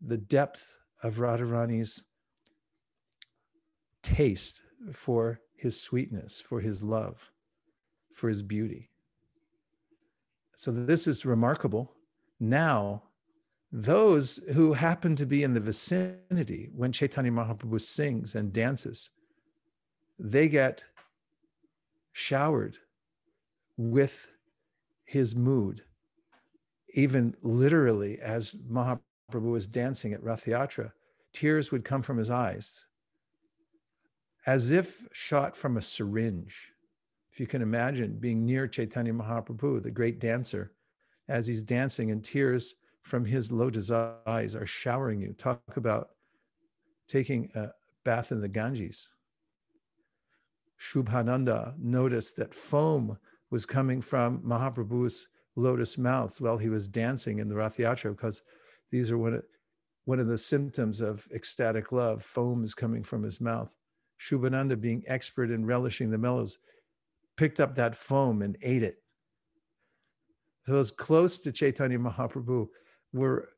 the 0.00 0.16
depth 0.16 0.76
of 1.02 1.16
Radharani's 1.16 2.02
taste 4.02 4.62
for 4.92 5.40
his 5.56 5.80
sweetness, 5.80 6.40
for 6.40 6.60
his 6.60 6.82
love, 6.82 7.30
for 8.14 8.28
his 8.28 8.42
beauty. 8.42 8.90
So 10.54 10.70
this 10.70 11.06
is 11.06 11.24
remarkable. 11.24 11.92
Now, 12.38 13.04
those 13.72 14.40
who 14.54 14.72
happen 14.72 15.16
to 15.16 15.26
be 15.26 15.42
in 15.42 15.54
the 15.54 15.60
vicinity 15.60 16.70
when 16.74 16.92
Chaitanya 16.92 17.30
Mahaprabhu 17.30 17.80
sings 17.80 18.34
and 18.34 18.52
dances, 18.52 19.10
they 20.18 20.48
get 20.48 20.82
showered 22.12 22.76
with 23.76 24.30
his 25.04 25.36
mood, 25.36 25.82
even 26.94 27.34
literally 27.42 28.18
as 28.18 28.54
Mahaprabhu 28.68 29.00
was 29.38 29.66
dancing 29.66 30.12
at 30.12 30.22
Rath 30.22 30.46
Yatra, 30.46 30.92
tears 31.32 31.70
would 31.70 31.84
come 31.84 32.02
from 32.02 32.16
his 32.16 32.30
eyes, 32.30 32.86
as 34.46 34.72
if 34.72 35.06
shot 35.12 35.56
from 35.56 35.76
a 35.76 35.82
syringe. 35.82 36.72
If 37.30 37.38
you 37.38 37.46
can 37.46 37.62
imagine 37.62 38.18
being 38.18 38.44
near 38.44 38.66
Chaitanya 38.66 39.12
Mahaprabhu, 39.12 39.82
the 39.82 39.90
great 39.90 40.18
dancer, 40.18 40.72
as 41.28 41.46
he's 41.46 41.62
dancing 41.62 42.10
and 42.10 42.24
tears 42.24 42.74
from 43.02 43.24
his 43.24 43.52
lotus 43.52 43.90
eyes 43.90 44.56
are 44.56 44.66
showering 44.66 45.20
you. 45.20 45.32
Talk 45.32 45.76
about 45.76 46.10
taking 47.06 47.50
a 47.54 47.68
bath 48.04 48.32
in 48.32 48.40
the 48.40 48.48
Ganges. 48.48 49.08
Shubhananda 50.78 51.78
noticed 51.78 52.36
that 52.36 52.54
foam 52.54 53.18
was 53.50 53.66
coming 53.66 54.00
from 54.00 54.40
Mahaprabhu's 54.40 55.28
lotus 55.56 55.98
mouth 55.98 56.40
while 56.40 56.58
he 56.58 56.68
was 56.68 56.88
dancing 56.88 57.38
in 57.38 57.48
the 57.48 57.56
Rath 57.56 57.76
Yatra, 57.76 58.10
because 58.10 58.42
these 58.90 59.10
are 59.10 59.18
one 59.18 59.34
of, 59.34 59.44
one 60.04 60.20
of 60.20 60.26
the 60.26 60.38
symptoms 60.38 61.00
of 61.00 61.26
ecstatic 61.32 61.92
love. 61.92 62.22
Foam 62.22 62.64
is 62.64 62.74
coming 62.74 63.02
from 63.02 63.22
his 63.22 63.40
mouth. 63.40 63.74
Shubhananda, 64.20 64.80
being 64.80 65.02
expert 65.06 65.50
in 65.50 65.64
relishing 65.64 66.10
the 66.10 66.18
mellows, 66.18 66.58
picked 67.36 67.60
up 67.60 67.74
that 67.74 67.94
foam 67.94 68.42
and 68.42 68.56
ate 68.62 68.82
it. 68.82 69.02
Those 70.66 70.90
close 70.90 71.38
to 71.38 71.52
Chaitanya 71.52 71.98
Mahaprabhu 71.98 72.68
were 73.12 73.48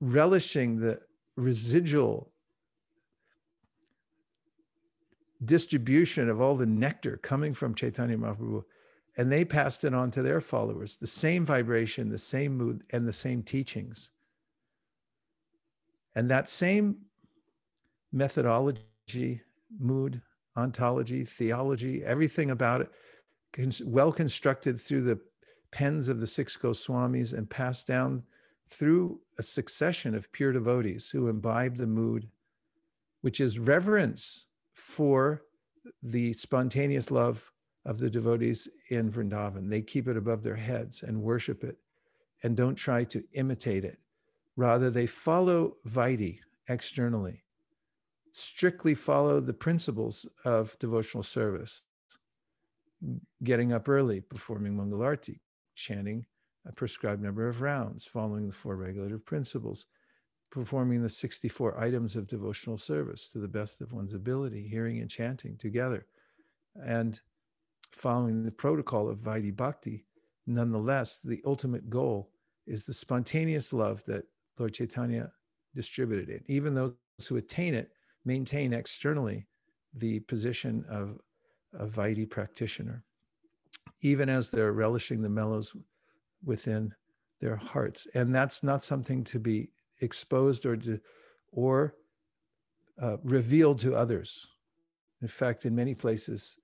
relishing 0.00 0.80
the 0.80 1.00
residual 1.36 2.32
distribution 5.44 6.28
of 6.28 6.40
all 6.40 6.56
the 6.56 6.66
nectar 6.66 7.16
coming 7.18 7.54
from 7.54 7.74
Chaitanya 7.74 8.16
Mahaprabhu. 8.16 8.64
And 9.18 9.32
they 9.32 9.44
passed 9.44 9.82
it 9.82 9.92
on 9.92 10.12
to 10.12 10.22
their 10.22 10.40
followers 10.40 10.96
the 10.96 11.06
same 11.08 11.44
vibration, 11.44 12.08
the 12.08 12.18
same 12.18 12.56
mood, 12.56 12.84
and 12.90 13.06
the 13.06 13.12
same 13.12 13.42
teachings. 13.42 14.10
And 16.14 16.30
that 16.30 16.48
same 16.48 16.98
methodology, 18.12 19.42
mood, 19.76 20.22
ontology, 20.56 21.24
theology, 21.24 22.04
everything 22.04 22.50
about 22.50 22.80
it, 22.80 22.90
well 23.84 24.12
constructed 24.12 24.80
through 24.80 25.02
the 25.02 25.20
pens 25.72 26.08
of 26.08 26.20
the 26.20 26.26
six 26.26 26.56
Goswamis 26.56 27.32
and 27.32 27.50
passed 27.50 27.88
down 27.88 28.22
through 28.70 29.20
a 29.38 29.42
succession 29.42 30.14
of 30.14 30.30
pure 30.32 30.52
devotees 30.52 31.10
who 31.10 31.28
imbibe 31.28 31.76
the 31.76 31.86
mood, 31.86 32.28
which 33.22 33.40
is 33.40 33.58
reverence 33.58 34.46
for 34.72 35.42
the 36.02 36.32
spontaneous 36.34 37.10
love 37.10 37.50
of 37.88 37.98
the 37.98 38.10
devotees 38.10 38.68
in 38.90 39.10
Vrindavan. 39.10 39.70
They 39.70 39.80
keep 39.80 40.08
it 40.08 40.16
above 40.16 40.42
their 40.42 40.56
heads 40.56 41.02
and 41.02 41.22
worship 41.22 41.64
it 41.64 41.78
and 42.42 42.54
don't 42.54 42.74
try 42.74 43.02
to 43.04 43.24
imitate 43.32 43.82
it. 43.82 43.98
Rather, 44.56 44.90
they 44.90 45.06
follow 45.06 45.78
Vaidhi 45.86 46.40
externally, 46.68 47.44
strictly 48.30 48.94
follow 48.94 49.40
the 49.40 49.54
principles 49.54 50.26
of 50.44 50.78
devotional 50.78 51.22
service, 51.22 51.82
getting 53.42 53.72
up 53.72 53.88
early, 53.88 54.20
performing 54.20 54.76
Mangalarti, 54.76 55.40
chanting 55.74 56.26
a 56.66 56.72
prescribed 56.72 57.22
number 57.22 57.48
of 57.48 57.62
rounds, 57.62 58.04
following 58.04 58.48
the 58.48 58.52
four 58.52 58.76
regulative 58.76 59.24
principles, 59.24 59.86
performing 60.50 61.02
the 61.02 61.08
64 61.08 61.80
items 61.80 62.16
of 62.16 62.26
devotional 62.26 62.76
service 62.76 63.28
to 63.28 63.38
the 63.38 63.48
best 63.48 63.80
of 63.80 63.94
one's 63.94 64.12
ability, 64.12 64.68
hearing 64.68 64.98
and 64.98 65.08
chanting 65.08 65.56
together, 65.56 66.04
and 66.84 67.20
following 67.92 68.44
the 68.44 68.52
protocol 68.52 69.08
of 69.08 69.18
Vaidhi 69.18 69.54
Bhakti. 69.54 70.04
Nonetheless, 70.46 71.18
the 71.18 71.42
ultimate 71.44 71.90
goal 71.90 72.30
is 72.66 72.84
the 72.84 72.94
spontaneous 72.94 73.72
love 73.72 74.04
that 74.04 74.24
Lord 74.58 74.74
Chaitanya 74.74 75.32
distributed 75.74 76.28
it. 76.28 76.44
Even 76.46 76.74
those 76.74 76.94
who 77.28 77.36
attain 77.36 77.74
it 77.74 77.90
maintain 78.24 78.72
externally 78.72 79.46
the 79.94 80.20
position 80.20 80.84
of 80.88 81.18
a 81.74 81.86
Vaidhi 81.86 82.28
practitioner, 82.28 83.04
even 84.02 84.28
as 84.28 84.50
they're 84.50 84.72
relishing 84.72 85.22
the 85.22 85.28
mellows 85.28 85.74
within 86.44 86.94
their 87.40 87.56
hearts. 87.56 88.06
And 88.14 88.34
that's 88.34 88.62
not 88.62 88.82
something 88.82 89.24
to 89.24 89.38
be 89.38 89.70
exposed 90.00 90.66
or 90.66 90.76
to, 90.76 91.00
or 91.52 91.94
uh, 93.00 93.16
revealed 93.22 93.78
to 93.80 93.94
others. 93.94 94.46
In 95.22 95.28
fact, 95.28 95.64
in 95.64 95.74
many 95.74 95.94
places, 95.94 96.58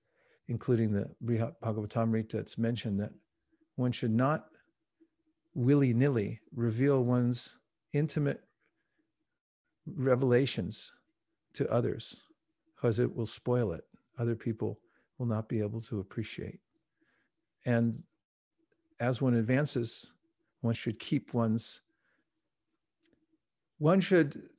including 0.47 0.91
the 0.91 1.09
Bhagavatamrita, 1.23 2.35
it's 2.35 2.57
mentioned 2.57 2.99
that 2.99 3.11
one 3.75 3.91
should 3.91 4.11
not 4.11 4.45
willy 5.53 5.93
nilly 5.93 6.41
reveal 6.53 7.03
one's 7.03 7.57
intimate 7.93 8.41
revelations 9.87 10.91
to 11.53 11.71
others 11.71 12.21
because 12.75 12.99
it 12.99 13.15
will 13.15 13.25
spoil 13.25 13.71
it. 13.71 13.85
Other 14.17 14.35
people 14.35 14.79
will 15.17 15.25
not 15.25 15.49
be 15.49 15.61
able 15.61 15.81
to 15.81 15.99
appreciate. 15.99 16.59
And 17.65 18.03
as 18.99 19.21
one 19.21 19.33
advances, 19.33 20.11
one 20.61 20.73
should 20.73 20.99
keep 20.99 21.33
one's, 21.33 21.81
one 23.77 24.01
should 24.01 24.49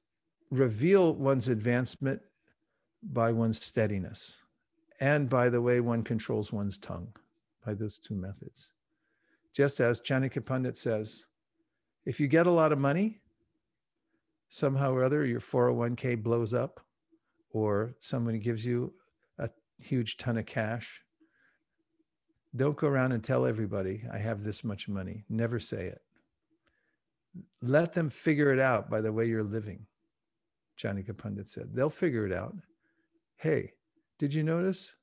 reveal 0.51 1.15
one's 1.15 1.49
advancement 1.49 2.21
by 3.03 3.33
one's 3.33 3.63
steadiness 3.63 4.37
and 5.01 5.29
by 5.29 5.49
the 5.49 5.61
way 5.61 5.81
one 5.81 6.03
controls 6.03 6.53
one's 6.53 6.79
tongue, 6.79 7.13
by 7.65 7.75
those 7.75 7.99
two 7.99 8.15
methods. 8.15 8.71
Just 9.53 9.81
as 9.81 10.01
Chanakya 10.01 10.45
Pandit 10.45 10.77
says, 10.77 11.27
if 12.05 12.21
you 12.21 12.29
get 12.29 12.47
a 12.47 12.51
lot 12.51 12.73
of 12.73 12.79
money, 12.79 13.21
somehow 14.49 14.93
or 14.93 15.03
other 15.03 15.25
your 15.25 15.41
401k 15.41 16.23
blows 16.23 16.55
up, 16.55 16.81
or 17.51 17.97
somebody 18.01 18.39
gives 18.39 18.65
you 18.65 18.93
a 19.39 19.49
huge 19.83 20.17
ton 20.19 20.39
of 20.39 20.47
cash, 20.47 21.03
don't 22.55 22.77
go 22.77 22.87
around 22.87 23.13
and 23.13 23.25
tell 23.25 23.45
everybody, 23.45 24.05
I 24.13 24.19
have 24.19 24.45
this 24.45 24.63
much 24.63 24.89
money. 24.89 25.25
Never 25.29 25.59
say 25.59 25.87
it. 25.87 26.01
Let 27.61 27.93
them 27.93 28.09
figure 28.09 28.53
it 28.53 28.61
out 28.61 28.89
by 28.89 29.01
the 29.01 29.13
way 29.13 29.27
you're 29.27 29.43
living, 29.43 29.87
Chanakya 30.79 31.17
Pandit 31.17 31.49
said. 31.49 31.75
They'll 31.75 31.91
figure 31.91 32.27
it 32.27 32.33
out. 32.33 32.55
Hey, 33.37 33.73
did 34.19 34.35
you 34.35 34.43
notice? 34.43 34.95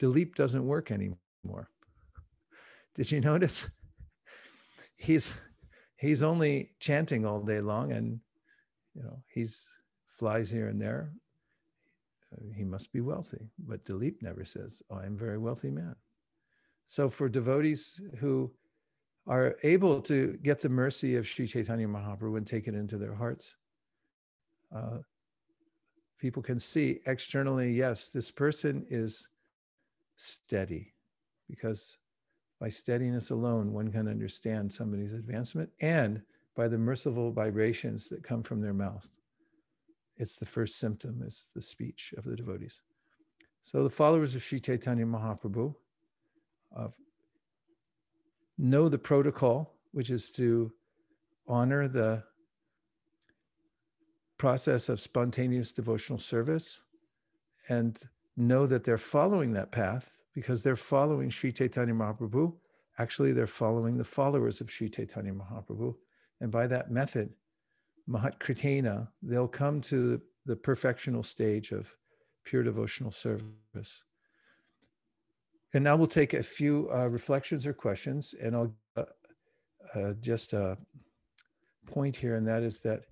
Dilip 0.00 0.34
doesn't 0.34 0.66
work 0.66 0.90
anymore. 0.90 1.70
Did 2.94 3.10
you 3.10 3.20
notice? 3.32 3.68
He's 4.96 5.40
he's 5.96 6.22
only 6.22 6.70
chanting 6.80 7.26
all 7.26 7.40
day 7.40 7.60
long 7.60 7.92
and 7.92 8.20
you 8.94 9.02
know 9.02 9.22
he's 9.32 9.68
flies 10.06 10.50
here 10.50 10.68
and 10.68 10.80
there 10.80 11.12
he 12.54 12.64
must 12.64 12.92
be 12.92 13.00
wealthy 13.00 13.50
but 13.58 13.84
dilip 13.84 14.14
never 14.22 14.44
says 14.44 14.82
oh, 14.90 14.96
i'm 14.96 15.14
a 15.14 15.16
very 15.16 15.36
wealthy 15.36 15.70
man 15.70 15.94
so 16.86 17.08
for 17.08 17.28
devotees 17.28 18.00
who 18.18 18.50
are 19.26 19.56
able 19.62 20.00
to 20.02 20.38
get 20.42 20.60
the 20.60 20.68
mercy 20.68 21.16
of 21.16 21.26
Sri 21.28 21.46
Chaitanya 21.46 21.86
Mahaprabhu 21.86 22.36
and 22.36 22.46
take 22.46 22.66
it 22.66 22.74
into 22.74 22.98
their 22.98 23.14
hearts, 23.14 23.54
uh, 24.74 24.98
people 26.20 26.42
can 26.42 26.58
see 26.58 27.00
externally, 27.06 27.72
yes, 27.72 28.08
this 28.08 28.30
person 28.30 28.86
is 28.88 29.28
steady 30.16 30.94
because 31.48 31.98
by 32.60 32.68
steadiness 32.68 33.30
alone, 33.30 33.72
one 33.72 33.90
can 33.90 34.06
understand 34.06 34.70
somebody's 34.70 35.14
advancement 35.14 35.70
and 35.80 36.22
by 36.54 36.68
the 36.68 36.76
merciful 36.78 37.32
vibrations 37.32 38.08
that 38.10 38.22
come 38.22 38.42
from 38.42 38.60
their 38.60 38.74
mouth. 38.74 39.14
It's 40.18 40.36
the 40.36 40.44
first 40.44 40.78
symptom, 40.78 41.22
is 41.24 41.48
the 41.54 41.62
speech 41.62 42.12
of 42.18 42.24
the 42.24 42.36
devotees. 42.36 42.82
So 43.62 43.82
the 43.82 43.90
followers 43.90 44.34
of 44.34 44.42
Sri 44.42 44.60
Chaitanya 44.60 45.06
Mahaprabhu 45.06 45.74
know 48.58 48.88
the 48.90 48.98
protocol, 48.98 49.74
which 49.92 50.10
is 50.10 50.30
to 50.32 50.70
honor 51.48 51.88
the 51.88 52.22
process 54.40 54.88
of 54.88 54.98
spontaneous 54.98 55.70
devotional 55.70 56.18
service 56.18 56.80
and 57.68 58.04
know 58.38 58.66
that 58.66 58.84
they're 58.84 58.96
following 58.96 59.52
that 59.52 59.70
path 59.70 60.24
because 60.34 60.62
they're 60.62 60.74
following 60.76 61.28
Sri 61.28 61.52
Chaitanya 61.52 61.92
Mahaprabhu. 61.92 62.54
Actually, 62.96 63.32
they're 63.34 63.46
following 63.46 63.98
the 63.98 64.10
followers 64.18 64.62
of 64.62 64.70
Sri 64.70 64.88
Chaitanya 64.88 65.34
Mahaprabhu. 65.34 65.94
And 66.40 66.50
by 66.50 66.66
that 66.68 66.90
method, 66.90 67.34
Mahat 68.08 68.38
Kritena, 68.38 69.08
they'll 69.22 69.46
come 69.46 69.82
to 69.82 70.18
the 70.46 70.56
perfectional 70.56 71.22
stage 71.22 71.70
of 71.70 71.94
pure 72.44 72.62
devotional 72.62 73.10
service. 73.10 74.04
And 75.74 75.84
now 75.84 75.96
we'll 75.96 76.06
take 76.06 76.32
a 76.32 76.42
few 76.42 76.88
uh, 76.90 77.08
reflections 77.08 77.66
or 77.66 77.74
questions, 77.74 78.34
and 78.42 78.56
I'll 78.56 78.74
uh, 78.96 79.04
uh, 79.94 80.14
just 80.22 80.54
uh, 80.54 80.76
point 81.84 82.16
here, 82.16 82.36
and 82.36 82.48
that 82.48 82.62
is 82.62 82.80
that 82.80 83.02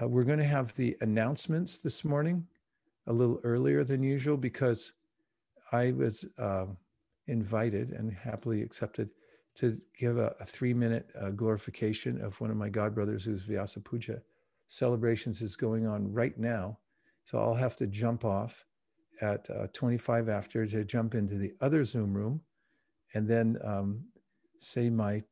uh, 0.00 0.06
we're 0.06 0.24
going 0.24 0.38
to 0.38 0.44
have 0.44 0.74
the 0.74 0.96
announcements 1.00 1.78
this 1.78 2.04
morning 2.04 2.46
a 3.06 3.12
little 3.12 3.40
earlier 3.42 3.84
than 3.84 4.02
usual 4.02 4.36
because 4.36 4.92
I 5.72 5.92
was 5.92 6.24
um, 6.38 6.76
invited 7.26 7.90
and 7.90 8.12
happily 8.12 8.62
accepted 8.62 9.10
to 9.56 9.80
give 9.98 10.18
a, 10.18 10.34
a 10.40 10.44
three 10.44 10.74
minute 10.74 11.10
uh, 11.20 11.30
glorification 11.30 12.20
of 12.20 12.40
one 12.40 12.50
of 12.50 12.56
my 12.56 12.70
godbrothers 12.70 13.24
whose 13.24 13.42
Vyasa 13.42 13.80
Puja 13.80 14.22
celebrations 14.68 15.42
is 15.42 15.56
going 15.56 15.86
on 15.86 16.12
right 16.12 16.38
now. 16.38 16.78
So 17.24 17.38
I'll 17.38 17.54
have 17.54 17.76
to 17.76 17.86
jump 17.86 18.24
off 18.24 18.66
at 19.20 19.48
uh, 19.50 19.66
25 19.72 20.28
after 20.28 20.66
to 20.66 20.84
jump 20.84 21.14
into 21.14 21.34
the 21.34 21.52
other 21.60 21.84
Zoom 21.84 22.16
room 22.16 22.40
and 23.14 23.28
then 23.28 23.58
um, 23.64 24.04
say 24.56 24.90
my 24.90 25.22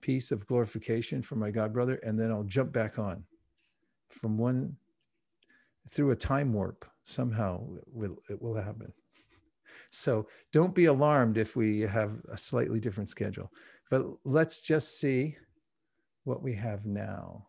piece 0.00 0.30
of 0.30 0.46
glorification 0.46 1.22
for 1.22 1.34
my 1.34 1.50
God 1.50 1.72
brother, 1.72 1.96
and 2.04 2.20
then 2.20 2.30
I'll 2.30 2.44
jump 2.44 2.72
back 2.72 2.98
on 2.98 3.24
from 4.08 4.38
one 4.38 4.76
through 5.88 6.10
a 6.10 6.16
time 6.16 6.52
warp. 6.52 6.84
Somehow 7.04 7.64
it 7.76 7.84
will, 7.86 8.16
it 8.28 8.40
will 8.40 8.54
happen. 8.54 8.92
So 9.90 10.26
don't 10.52 10.74
be 10.74 10.86
alarmed 10.86 11.38
if 11.38 11.56
we 11.56 11.80
have 11.80 12.20
a 12.28 12.36
slightly 12.36 12.80
different 12.80 13.08
schedule. 13.08 13.52
But 13.90 14.04
let's 14.24 14.60
just 14.60 14.98
see 14.98 15.36
what 16.24 16.42
we 16.42 16.52
have 16.54 16.84
now. 16.84 17.46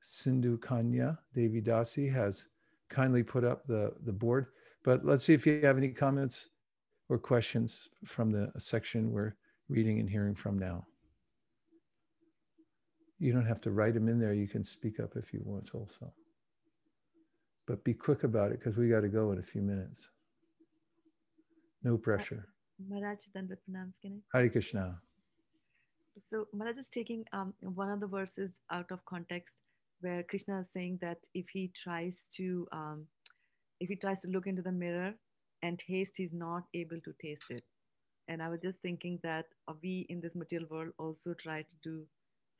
Sindhu 0.00 0.58
Kanya 0.58 1.18
Devi 1.34 1.60
Dasi 1.60 2.10
has 2.12 2.46
kindly 2.88 3.22
put 3.22 3.44
up 3.44 3.66
the, 3.66 3.92
the 4.04 4.12
board. 4.12 4.46
But 4.84 5.04
let's 5.04 5.24
see 5.24 5.34
if 5.34 5.46
you 5.46 5.60
have 5.62 5.76
any 5.76 5.88
comments 5.88 6.48
or 7.08 7.18
questions 7.18 7.88
from 8.04 8.30
the 8.30 8.50
section 8.58 9.10
we're 9.10 9.34
reading 9.68 9.98
and 9.98 10.08
hearing 10.08 10.34
from 10.34 10.58
now. 10.58 10.86
You 13.20 13.34
don't 13.34 13.46
have 13.46 13.60
to 13.62 13.70
write 13.70 13.94
them 13.94 14.08
in 14.08 14.18
there. 14.18 14.32
You 14.32 14.48
can 14.48 14.64
speak 14.64 14.98
up 14.98 15.12
if 15.14 15.32
you 15.32 15.42
want 15.44 15.74
also. 15.74 16.12
But 17.66 17.84
be 17.84 17.92
quick 17.92 18.24
about 18.24 18.50
it 18.50 18.58
because 18.58 18.76
we 18.78 18.88
got 18.88 19.02
to 19.02 19.08
go 19.08 19.30
in 19.32 19.38
a 19.38 19.42
few 19.42 19.60
minutes. 19.60 20.08
No 21.84 21.98
pressure. 21.98 22.48
Hare 24.32 24.48
Krishna. 24.48 24.98
So 26.30 26.46
Maharaj 26.54 26.78
is 26.78 26.88
taking 26.88 27.24
um, 27.34 27.52
one 27.60 27.90
of 27.90 28.00
the 28.00 28.06
verses 28.06 28.52
out 28.70 28.90
of 28.90 29.04
context 29.04 29.54
where 30.00 30.22
Krishna 30.22 30.60
is 30.60 30.70
saying 30.72 30.98
that 31.02 31.18
if 31.34 31.46
he 31.52 31.70
tries 31.84 32.26
to 32.36 32.66
um, 32.72 33.06
if 33.80 33.88
he 33.88 33.96
tries 33.96 34.22
to 34.22 34.28
look 34.28 34.46
into 34.46 34.62
the 34.62 34.72
mirror 34.72 35.12
and 35.62 35.78
taste, 35.78 36.12
he's 36.16 36.32
not 36.32 36.62
able 36.74 37.00
to 37.04 37.12
taste 37.22 37.44
it. 37.50 37.64
And 38.28 38.42
I 38.42 38.48
was 38.48 38.60
just 38.60 38.80
thinking 38.80 39.18
that 39.22 39.46
we 39.82 40.06
in 40.08 40.20
this 40.20 40.34
material 40.34 40.68
world 40.70 40.92
also 40.98 41.34
try 41.34 41.62
to 41.62 41.74
do 41.82 42.06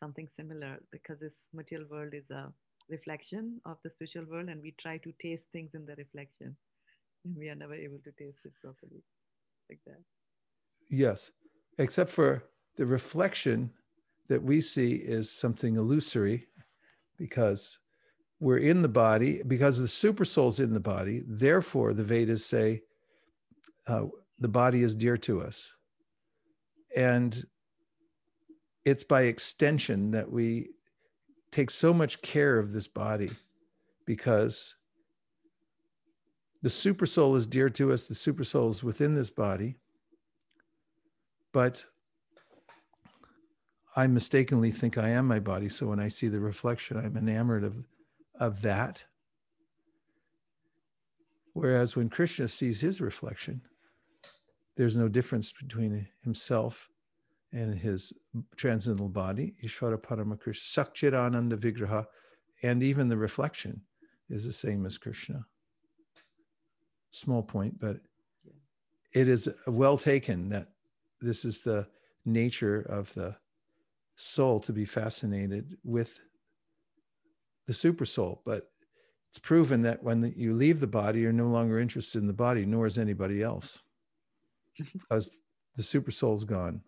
something 0.01 0.29
similar 0.37 0.79
because 0.91 1.19
this 1.21 1.35
material 1.53 1.87
world 1.91 2.13
is 2.15 2.31
a 2.31 2.53
reflection 2.89 3.61
of 3.67 3.77
the 3.85 3.91
spiritual 3.91 4.25
world 4.31 4.49
and 4.49 4.61
we 4.63 4.75
try 4.81 4.97
to 4.99 5.13
taste 5.23 5.45
things 5.53 5.71
in 5.75 5.87
the 5.87 5.95
reflection 5.97 6.57
and 7.25 7.37
we 7.37 7.49
are 7.49 7.55
never 7.55 7.75
able 7.75 7.99
to 7.99 8.11
taste 8.13 8.39
it 8.45 8.53
properly 8.63 9.03
like 9.69 9.81
that. 9.87 10.01
Yes, 10.89 11.31
except 11.79 12.11
for 12.11 12.45
the 12.77 12.87
reflection 12.87 13.71
that 14.29 14.43
we 14.43 14.61
see 14.61 14.95
is 14.95 15.31
something 15.31 15.77
illusory 15.77 16.47
because 17.19 17.79
we're 18.41 18.59
in 18.59 18.81
the 18.81 18.89
body, 18.89 19.43
because 19.47 19.79
the 19.79 19.89
super 19.89 20.25
soul's 20.25 20.61
in 20.61 20.73
the 20.73 20.81
body. 20.81 21.23
Therefore, 21.27 21.93
the 21.93 22.05
Vedas 22.05 22.47
say 22.47 22.83
uh, 23.87 24.07
the 24.39 24.49
body 24.49 24.83
is 24.83 24.95
dear 24.95 25.19
to 25.19 25.41
us. 25.43 25.75
And 26.97 27.45
it's 28.91 29.05
by 29.05 29.23
extension 29.23 30.11
that 30.11 30.33
we 30.33 30.71
take 31.53 31.71
so 31.71 31.95
much 31.95 32.21
care 32.23 32.59
of 32.59 32.73
this 32.73 32.89
body 32.89 33.31
because 34.05 34.75
the 36.63 36.71
super 36.71 37.07
soul 37.07 37.37
is 37.37 37.47
dear 37.47 37.71
to 37.71 37.93
us, 37.93 38.09
the 38.09 38.17
super 38.17 38.43
soul 38.43 38.69
is 38.71 38.83
within 38.83 39.15
this 39.15 39.31
body. 39.31 39.77
But 41.53 41.85
I 43.95 44.09
mistakenly 44.09 44.73
think 44.73 44.99
I 44.99 45.11
am 45.11 45.27
my 45.29 45.39
body. 45.39 45.69
So 45.69 45.87
when 45.87 46.01
I 46.01 46.09
see 46.09 46.27
the 46.27 46.41
reflection, 46.41 46.97
I'm 46.97 47.17
enamored 47.17 47.63
of, 47.63 47.77
of 48.41 48.63
that. 48.63 49.05
Whereas 51.53 51.95
when 51.95 52.09
Krishna 52.09 52.49
sees 52.49 52.81
his 52.81 53.01
reflection, 53.01 53.63
there's 54.77 54.97
no 54.97 55.09
difference 55.09 55.53
between 55.53 56.09
himself 56.25 56.90
and 57.53 57.77
his 57.77 58.13
transcendental 58.57 59.09
body, 59.09 59.55
Ishvara 59.63 59.99
Paramakrishna, 59.99 60.87
Sacchidananda 60.87 61.57
Vigraha, 61.57 62.07
and 62.63 62.83
even 62.83 63.09
the 63.09 63.17
reflection 63.17 63.83
is 64.29 64.45
the 64.45 64.53
same 64.53 64.87
as 64.87 64.99
Krishna. 64.99 65.47
Small 67.11 67.43
point, 67.43 67.81
but 67.81 67.99
it 69.13 69.29
is 69.29 69.49
well 69.67 69.99
taken 69.99 70.49
that 70.51 70.69
this 71.21 71.45
is 71.45 71.61
the 71.61 71.89
nature 72.25 72.83
of 72.83 73.13
the 73.15 73.37
soul 74.15 74.61
to 74.61 74.73
be 74.73 74.85
fascinated 74.85 75.77
with 75.83 76.21
the 77.67 77.75
super 77.75 78.05
soul. 78.05 78.43
But 78.47 78.71
it's 79.31 79.39
proven 79.39 79.83
that 79.83 80.03
when 80.03 80.33
you 80.37 80.55
leave 80.55 80.79
the 80.79 80.87
body, 80.87 81.21
you're 81.21 81.33
no 81.33 81.49
longer 81.49 81.79
interested 81.79 82.21
in 82.21 82.29
the 82.29 82.33
body, 82.33 82.65
nor 82.65 82.87
is 82.87 82.99
anybody 82.99 83.43
else, 83.43 83.83
because 84.93 85.41
the 85.75 85.83
super 85.83 86.11
soul's 86.13 86.45
gone 86.45 86.83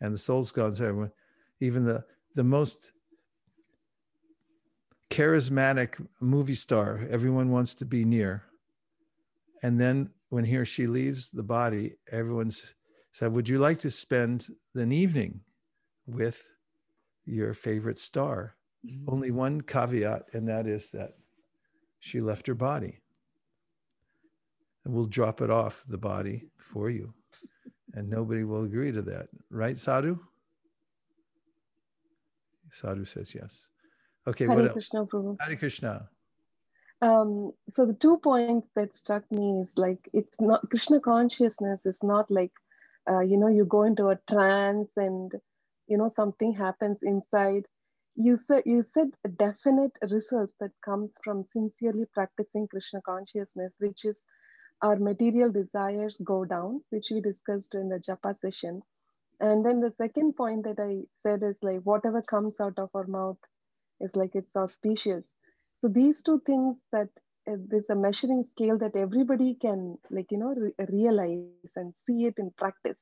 and 0.00 0.14
the 0.14 0.18
soul's 0.18 0.52
gone. 0.52 0.74
So 0.74 0.84
everyone, 0.84 1.12
even 1.60 1.84
the 1.84 2.04
the 2.34 2.44
most 2.44 2.92
charismatic 5.10 6.04
movie 6.20 6.54
star, 6.54 7.06
everyone 7.08 7.50
wants 7.50 7.74
to 7.74 7.84
be 7.84 8.04
near. 8.04 8.42
And 9.62 9.80
then 9.80 10.10
when 10.28 10.44
he 10.44 10.56
or 10.56 10.64
she 10.64 10.86
leaves 10.86 11.30
the 11.30 11.42
body, 11.42 11.96
everyone's 12.10 12.74
said, 13.12 13.32
Would 13.32 13.48
you 13.48 13.58
like 13.58 13.78
to 13.80 13.90
spend 13.90 14.48
an 14.74 14.92
evening 14.92 15.40
with 16.06 16.50
your 17.24 17.54
favorite 17.54 17.98
star? 17.98 18.56
Mm-hmm. 18.84 19.08
Only 19.08 19.30
one 19.30 19.60
caveat, 19.60 20.24
and 20.32 20.48
that 20.48 20.66
is 20.66 20.90
that 20.90 21.12
she 22.00 22.20
left 22.20 22.46
her 22.48 22.54
body. 22.54 22.98
And 24.84 24.92
we'll 24.92 25.06
drop 25.06 25.40
it 25.40 25.48
off 25.48 25.84
the 25.88 25.96
body 25.96 26.48
for 26.58 26.90
you 26.90 27.14
and 27.94 28.10
nobody 28.10 28.44
will 28.44 28.64
agree 28.64 28.92
to 28.92 29.02
that. 29.02 29.28
Right, 29.54 29.78
Sadhu? 29.78 30.18
Sadhu 32.72 33.04
says 33.04 33.32
yes. 33.36 33.68
Okay, 34.26 34.46
Hare 34.46 34.56
what 34.56 34.72
Krishna, 34.72 35.00
else? 35.00 35.08
Prabhu. 35.10 35.36
Hare 35.40 35.54
Krishna. 35.54 36.08
Um, 37.00 37.52
so 37.76 37.86
the 37.86 37.92
two 37.94 38.18
points 38.18 38.66
that 38.74 38.96
struck 38.96 39.22
me 39.30 39.60
is 39.60 39.70
like 39.76 40.10
it's 40.12 40.34
not 40.40 40.68
Krishna 40.70 40.98
consciousness 40.98 41.86
is 41.86 42.02
not 42.02 42.28
like 42.32 42.50
uh, 43.08 43.20
you 43.20 43.36
know 43.36 43.46
you 43.46 43.64
go 43.64 43.84
into 43.84 44.08
a 44.08 44.18
trance 44.28 44.90
and 44.96 45.30
you 45.86 45.98
know 45.98 46.12
something 46.16 46.52
happens 46.52 46.98
inside. 47.04 47.64
You 48.16 48.40
said 48.48 48.64
you 48.66 48.82
said 48.82 49.10
definite 49.38 49.92
results 50.10 50.54
that 50.58 50.72
comes 50.84 51.12
from 51.22 51.44
sincerely 51.44 52.06
practicing 52.12 52.66
Krishna 52.66 53.02
consciousness, 53.02 53.74
which 53.78 54.04
is 54.04 54.16
our 54.82 54.96
material 54.96 55.52
desires 55.52 56.20
go 56.24 56.44
down, 56.44 56.82
which 56.90 57.06
we 57.12 57.20
discussed 57.20 57.76
in 57.76 57.88
the 57.88 58.00
japa 58.00 58.36
session. 58.40 58.82
And 59.40 59.64
then 59.64 59.80
the 59.80 59.92
second 59.96 60.36
point 60.36 60.64
that 60.64 60.78
I 60.80 61.04
said 61.22 61.42
is 61.42 61.56
like 61.62 61.80
whatever 61.82 62.22
comes 62.22 62.60
out 62.60 62.78
of 62.78 62.90
our 62.94 63.06
mouth 63.06 63.38
is 64.00 64.14
like 64.16 64.34
it's 64.34 64.54
auspicious. 64.56 65.24
So 65.80 65.88
these 65.88 66.22
two 66.22 66.40
things 66.46 66.76
that 66.92 67.08
uh, 67.50 67.56
there's 67.68 67.90
a 67.90 67.94
measuring 67.94 68.44
scale 68.44 68.78
that 68.78 68.96
everybody 68.96 69.56
can 69.60 69.98
like 70.10 70.30
you 70.30 70.38
know 70.38 70.54
re- 70.56 70.86
realize 70.88 71.48
and 71.50 71.70
see 71.80 72.26
it 72.26 72.34
in 72.38 72.50
practice. 72.56 72.98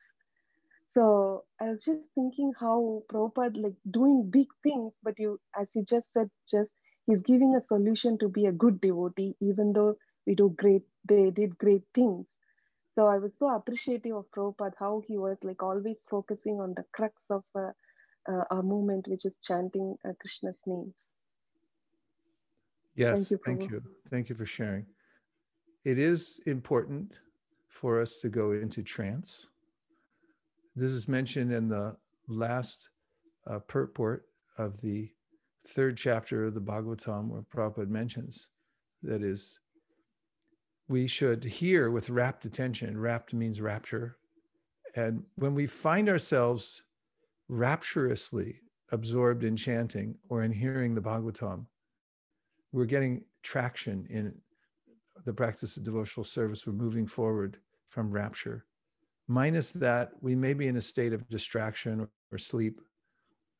So 0.93 1.45
I 1.61 1.69
was 1.71 1.83
just 1.85 2.01
thinking 2.15 2.53
how 2.59 3.03
Prabhupada 3.11 3.61
like 3.63 3.75
doing 3.91 4.29
big 4.31 4.47
things, 4.63 4.93
but 5.03 5.19
you, 5.19 5.39
as 5.59 5.67
you 5.75 5.83
just 5.85 6.11
said, 6.13 6.29
just 6.49 6.71
he's 7.07 7.23
giving 7.23 7.55
a 7.55 7.61
solution 7.61 8.17
to 8.19 8.29
be 8.29 8.47
a 8.47 8.51
good 8.53 8.81
devotee, 8.81 9.35
even 9.41 9.73
though 9.73 9.95
we 10.27 10.35
do 10.35 10.53
great, 10.57 10.83
they 11.07 11.31
did 11.31 11.57
great 11.57 11.83
things. 11.95 12.27
So 12.95 13.07
I 13.07 13.17
was 13.19 13.31
so 13.39 13.49
appreciative 13.55 14.15
of 14.15 14.25
Prabhupada, 14.35 14.73
how 14.79 15.01
he 15.07 15.17
was 15.17 15.37
like 15.43 15.63
always 15.63 15.97
focusing 16.09 16.59
on 16.61 16.73
the 16.75 16.85
crux 16.93 17.15
of 17.29 17.43
uh, 17.55 17.71
uh, 18.29 18.43
our 18.51 18.63
movement, 18.63 19.07
which 19.07 19.25
is 19.25 19.33
chanting 19.43 19.95
uh, 20.07 20.13
Krishna's 20.21 20.59
names. 20.67 20.95
Yes, 22.95 23.15
Thank 23.15 23.31
you, 23.31 23.37
thank 23.45 23.69
you. 23.71 23.83
Thank 24.09 24.29
you 24.29 24.35
for 24.35 24.45
sharing. 24.45 24.85
It 25.89 25.97
is 25.97 26.39
important 26.45 27.13
for 27.67 27.99
us 27.99 28.17
to 28.17 28.29
go 28.29 28.51
into 28.51 28.83
trance. 28.83 29.47
This 30.75 30.91
is 30.91 31.07
mentioned 31.07 31.51
in 31.51 31.67
the 31.67 31.97
last 32.27 32.91
uh, 33.47 33.57
purport 33.57 34.25
of 34.59 34.79
the 34.81 35.09
third 35.65 35.97
chapter 35.97 36.45
of 36.45 36.53
the 36.53 36.61
Bhagavatam, 36.61 37.29
where 37.29 37.41
Prabhupada 37.41 37.89
mentions 37.89 38.49
that 39.01 39.23
is, 39.23 39.61
we 40.87 41.07
should 41.07 41.43
hear 41.43 41.89
with 41.89 42.11
rapt 42.11 42.45
attention. 42.45 42.95
Rapt 42.95 43.33
means 43.33 43.59
rapture. 43.59 44.19
And 44.95 45.23
when 45.37 45.55
we 45.55 45.65
find 45.65 46.07
ourselves 46.07 46.83
rapturously 47.47 48.61
absorbed 48.91 49.43
in 49.43 49.55
chanting 49.55 50.19
or 50.29 50.43
in 50.43 50.51
hearing 50.51 50.93
the 50.93 51.01
Bhagavatam, 51.01 51.65
we're 52.71 52.85
getting 52.85 53.25
traction 53.41 54.05
in 54.11 54.39
the 55.29 55.33
practice 55.35 55.77
of 55.77 55.83
devotional 55.83 56.23
service. 56.23 56.65
We're 56.65 56.73
moving 56.73 57.05
forward 57.05 57.59
from 57.89 58.09
rapture. 58.09 58.65
Minus 59.27 59.71
that, 59.73 60.09
we 60.21 60.33
may 60.35 60.55
be 60.55 60.67
in 60.67 60.77
a 60.77 60.81
state 60.81 61.13
of 61.13 61.29
distraction 61.29 62.07
or, 62.31 62.37
sleep 62.39 62.81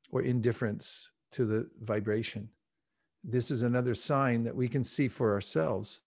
or 0.09 0.23
indifference 0.23 1.11
to 1.29 1.45
the 1.45 1.69
vibration. 1.83 2.49
This 3.23 3.51
is 3.51 3.61
another 3.61 3.93
sign 3.93 4.43
that 4.45 4.55
we 4.55 4.67
can 4.67 4.83
see 4.83 5.07
for 5.07 5.31
ourselves 5.31 6.01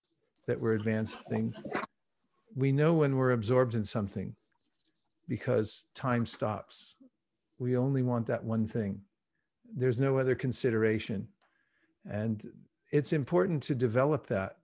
that 0.49 0.61
we're 0.61 0.75
advancing. 0.75 1.55
We 2.57 2.73
know 2.73 2.95
when 2.95 3.15
we're 3.17 3.31
absorbed 3.31 3.75
in 3.77 3.85
something. 3.85 4.35
because 5.29 5.87
time 5.95 6.25
stops. 6.25 6.97
We 7.59 7.77
only 7.77 8.03
want 8.03 8.27
that 8.27 8.45
one 8.45 8.67
thing. 8.67 9.01
There's 9.75 10.01
no 10.01 10.19
other 10.19 10.35
consideration. 10.35 11.29
And 12.05 12.45
it's 12.91 13.13
important 13.13 13.63
to 13.65 13.75
develop 13.75 14.27
that 14.27 14.57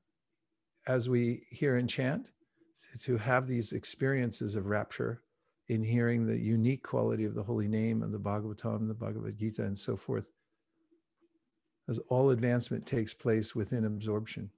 as 0.86 1.08
we 1.08 1.42
hear 1.50 1.76
and 1.76 1.88
chant, 1.88 2.30
to 3.00 3.16
have 3.16 3.46
these 3.46 3.72
experiences 3.72 4.56
of 4.56 4.66
rapture 4.66 5.22
in 5.68 5.82
hearing 5.82 6.26
the 6.26 6.38
unique 6.38 6.82
quality 6.82 7.24
of 7.24 7.34
the 7.34 7.42
holy 7.42 7.68
name 7.68 8.02
and 8.02 8.12
the 8.12 8.18
Bhagavatam, 8.18 8.88
the 8.88 8.94
Bhagavad 8.94 9.38
Gita, 9.38 9.64
and 9.64 9.78
so 9.78 9.96
forth, 9.96 10.30
as 11.88 11.98
all 12.08 12.30
advancement 12.30 12.86
takes 12.86 13.12
place 13.12 13.54
within 13.54 13.84
absorption. 13.84 14.50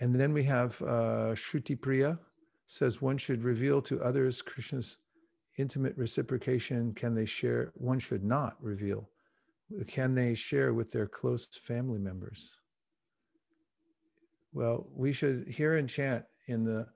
And 0.00 0.14
then 0.14 0.32
we 0.32 0.44
have 0.44 0.80
uh, 0.82 1.34
Shruti 1.34 1.80
Priya 1.80 2.18
says 2.66 3.02
one 3.02 3.18
should 3.18 3.42
reveal 3.42 3.82
to 3.82 4.00
others 4.02 4.40
Krishna's 4.40 4.96
intimate 5.58 5.96
reciprocation. 5.96 6.94
Can 6.94 7.14
they 7.14 7.26
share? 7.26 7.72
One 7.74 7.98
should 7.98 8.24
not 8.24 8.56
reveal. 8.60 9.10
Can 9.88 10.14
they 10.14 10.34
share 10.34 10.72
with 10.72 10.90
their 10.90 11.06
close 11.06 11.46
family 11.46 11.98
members? 11.98 12.56
Well, 14.52 14.86
we 14.94 15.12
should 15.12 15.48
hear 15.48 15.76
and 15.76 15.88
chant 15.88 16.24
in 16.46 16.64
the 16.64 16.86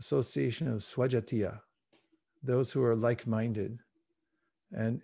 association 0.00 0.68
of 0.68 0.80
Swajatiya, 0.80 1.60
those 2.42 2.72
who 2.72 2.82
are 2.82 2.96
like 2.96 3.26
minded. 3.26 3.78
And 4.72 5.02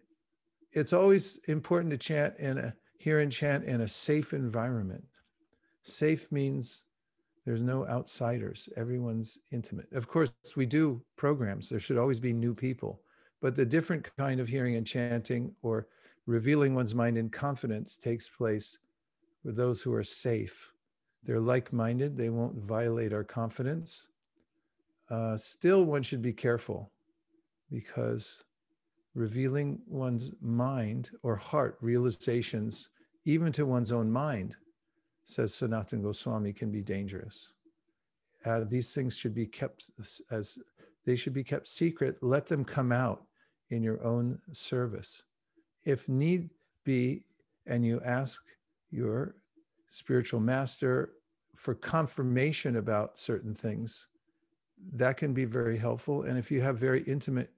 it's 0.73 0.93
always 0.93 1.39
important 1.47 1.93
to 1.93 1.99
chant 1.99 2.37
in 2.39 2.59
a, 2.59 2.75
hear 2.99 3.21
and 3.21 3.31
chant 3.31 3.65
in 3.65 3.83
a 3.83 3.89
safe 3.89 4.33
environment. 4.33 5.05
Safe 5.83 6.31
means 6.33 6.85
there's 7.45 7.63
no 7.63 7.87
outsiders, 7.87 8.69
everyone's 8.77 9.39
intimate. 9.53 9.91
Of 9.93 10.09
course, 10.09 10.35
we 10.57 10.67
do 10.67 11.01
programs, 11.17 11.69
there 11.69 11.81
should 11.81 11.97
always 11.97 12.21
be 12.21 12.33
new 12.33 12.55
people, 12.55 13.01
but 13.41 13.55
the 13.55 13.65
different 13.65 14.11
kind 14.17 14.41
of 14.41 14.49
hearing 14.49 14.75
and 14.75 14.87
chanting 14.87 15.55
or 15.63 15.87
revealing 16.27 16.75
one's 16.75 16.95
mind 16.95 17.17
in 17.17 17.31
confidence 17.31 17.97
takes 17.97 18.29
place 18.29 18.79
with 19.45 19.57
those 19.57 19.81
who 19.81 19.95
are 19.95 20.05
safe. 20.05 20.73
They're 21.25 21.41
like 21.41 21.73
minded, 21.73 22.17
they 22.17 22.31
won't 22.31 22.57
violate 22.57 23.13
our 23.13 23.25
confidence 23.25 24.09
uh, 25.11 25.37
still, 25.37 25.85
one 25.85 26.03
should 26.03 26.23
be 26.23 26.33
careful 26.33 26.91
because 27.71 28.45
revealing 29.15 29.81
one's 29.87 30.33
mind 30.41 31.11
or 31.23 31.37
heart 31.37 31.79
realizations, 31.81 32.91
even 33.25 33.53
to 33.53 33.67
one's 33.67 33.91
own 33.91 34.11
mind, 34.11 34.55
says 35.25 35.55
Sanatan 35.55 36.03
Goswami, 36.03 36.53
can 36.53 36.71
be 36.71 36.83
dangerous. 36.83 37.55
Uh, 38.45 38.65
these 38.65 38.93
things 38.93 39.17
should 39.17 39.35
be 39.35 39.47
kept 39.47 39.91
as 40.31 40.59
they 41.05 41.17
should 41.17 41.33
be 41.33 41.45
kept 41.45 41.67
secret. 41.67 42.17
Let 42.21 42.47
them 42.47 42.65
come 42.65 42.93
out 42.93 43.25
in 43.71 43.83
your 43.83 44.03
own 44.05 44.39
service. 44.53 45.23
If 45.85 46.09
need 46.09 46.51
be, 46.85 47.25
and 47.67 47.85
you 47.85 48.01
ask 48.05 48.43
your 48.91 49.37
spiritual 49.91 50.41
master 50.41 51.13
for 51.55 51.75
confirmation 51.75 52.77
about 52.77 53.19
certain 53.19 53.55
things, 53.55 54.07
that 54.93 55.17
can 55.17 55.35
be 55.35 55.45
very 55.45 55.77
helpful. 55.77 56.23
And 56.23 56.39
if 56.39 56.51
you 56.51 56.61
have 56.61 56.79
very 56.79 57.03
intimate 57.03 57.51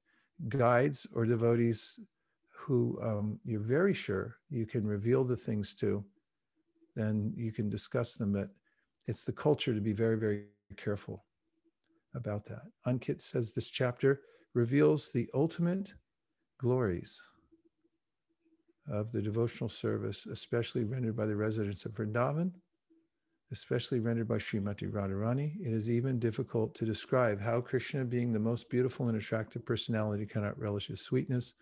guides 0.48 1.06
or 1.12 1.26
devotees 1.26 1.98
who 2.48 2.98
um, 3.02 3.40
you're 3.44 3.60
very 3.60 3.94
sure 3.94 4.36
you 4.48 4.66
can 4.66 4.86
reveal 4.86 5.24
the 5.24 5.36
things 5.36 5.74
to, 5.74 6.04
then 6.94 7.32
you 7.36 7.52
can 7.52 7.68
discuss 7.68 8.14
them. 8.14 8.32
But 8.32 8.50
it's 9.06 9.24
the 9.24 9.32
culture 9.32 9.74
to 9.74 9.80
be 9.80 9.92
very, 9.92 10.16
very 10.16 10.44
careful 10.76 11.24
about 12.14 12.44
that. 12.46 12.62
Ankit 12.86 13.20
says 13.22 13.52
this 13.52 13.70
chapter 13.70 14.22
reveals 14.54 15.10
the 15.10 15.28
ultimate 15.34 15.92
glories 16.58 17.20
of 18.90 19.12
the 19.12 19.22
devotional 19.22 19.70
service, 19.70 20.26
especially 20.26 20.84
rendered 20.84 21.16
by 21.16 21.26
the 21.26 21.36
residents 21.36 21.84
of 21.86 21.92
Vrindavan 21.92 22.52
especially 23.52 23.98
rendered 23.98 24.28
by 24.28 24.36
Srimati 24.36 24.90
Radharani, 24.90 25.56
it 25.60 25.72
is 25.72 25.90
even 25.90 26.18
difficult 26.18 26.74
to 26.76 26.84
describe 26.84 27.40
how 27.40 27.60
Krishna, 27.60 28.04
being 28.04 28.32
the 28.32 28.38
most 28.38 28.70
beautiful 28.70 29.08
and 29.08 29.16
attractive 29.16 29.64
personality, 29.66 30.24
cannot 30.24 30.58
relish 30.58 30.86
his 30.86 31.00
sweetness, 31.00 31.54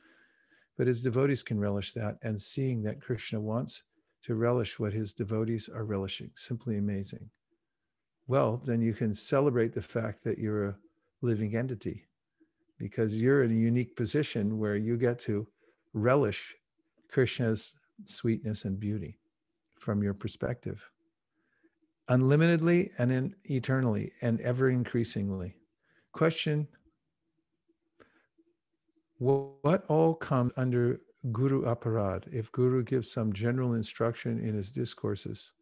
but 0.77 0.87
his 0.87 1.01
devotees 1.01 1.43
can 1.43 1.59
relish 1.59 1.93
that, 1.95 2.19
and 2.23 2.39
seeing 2.39 2.83
that 2.83 3.01
Krishna 3.01 3.41
wants 3.41 3.83
to 4.23 4.35
relish 4.35 4.79
what 4.79 4.93
his 4.93 5.13
devotees 5.13 5.69
are 5.69 5.85
relishing. 5.85 6.31
Simply 6.35 6.77
amazing. 6.77 7.31
Well, 8.27 8.59
then 8.59 8.83
you 8.83 8.93
can 8.93 9.15
celebrate 9.15 9.73
the 9.73 9.83
fact 9.83 10.23
that 10.25 10.39
you're 10.39 10.67
a 10.67 10.79
living 11.23 11.57
entity 11.57 12.05
because 12.79 13.21
you're 13.21 13.43
in 13.43 13.51
a 13.51 13.55
unique 13.55 13.97
position 13.97 14.59
where 14.59 14.77
you 14.77 14.99
get 14.99 15.19
to 15.21 15.49
relish 15.95 16.55
Krishna's 17.09 17.75
sweetness 18.05 18.65
and 18.65 18.79
beauty 18.79 19.19
from 19.79 20.03
your 20.03 20.15
perspective 20.15 20.91
unlimitedly 22.09 22.91
and 22.99 23.13
in 23.13 23.35
eternally 23.45 24.13
and 24.23 24.41
ever 24.41 24.71
increasingly. 24.71 25.55
Question 26.13 26.67
What 29.19 29.85
all 29.89 30.15
comes 30.15 30.53
under 30.57 31.01
Guru 31.33 31.65
Aparad 31.65 32.33
if 32.33 32.51
Guru 32.53 32.83
gives 32.83 33.11
some 33.11 33.33
general 33.33 33.75
instruction 33.75 34.39
in 34.39 34.55
his 34.55 34.71
discourses 34.71 35.53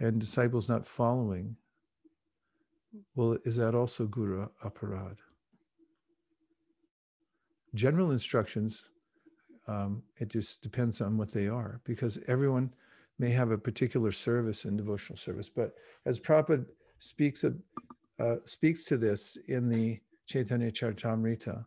and 0.00 0.20
disciples 0.20 0.68
not 0.68 0.86
following? 0.86 1.56
Well, 3.14 3.38
is 3.44 3.56
that 3.56 3.74
also 3.74 4.06
Guru 4.06 4.46
Aparad? 4.64 5.16
General 7.74 8.12
instructions, 8.12 8.90
um, 9.66 10.02
it 10.18 10.28
just 10.28 10.62
depends 10.62 11.00
on 11.00 11.16
what 11.16 11.32
they 11.32 11.48
are 11.48 11.80
because 11.84 12.18
everyone 12.28 12.72
may 13.18 13.30
have 13.30 13.50
a 13.50 13.58
particular 13.58 14.12
service 14.12 14.64
in 14.64 14.76
devotional 14.76 15.16
service. 15.16 15.48
But 15.48 15.74
as 16.04 16.18
Prabhupada 16.18 16.66
speaks 16.98 17.44
of, 17.44 17.56
uh, 18.18 18.36
speaks 18.44 18.84
to 18.84 18.96
this 18.96 19.36
in 19.48 19.68
the 19.68 20.00
Chaitanya 20.26 20.70
Charitamrita, 20.70 21.64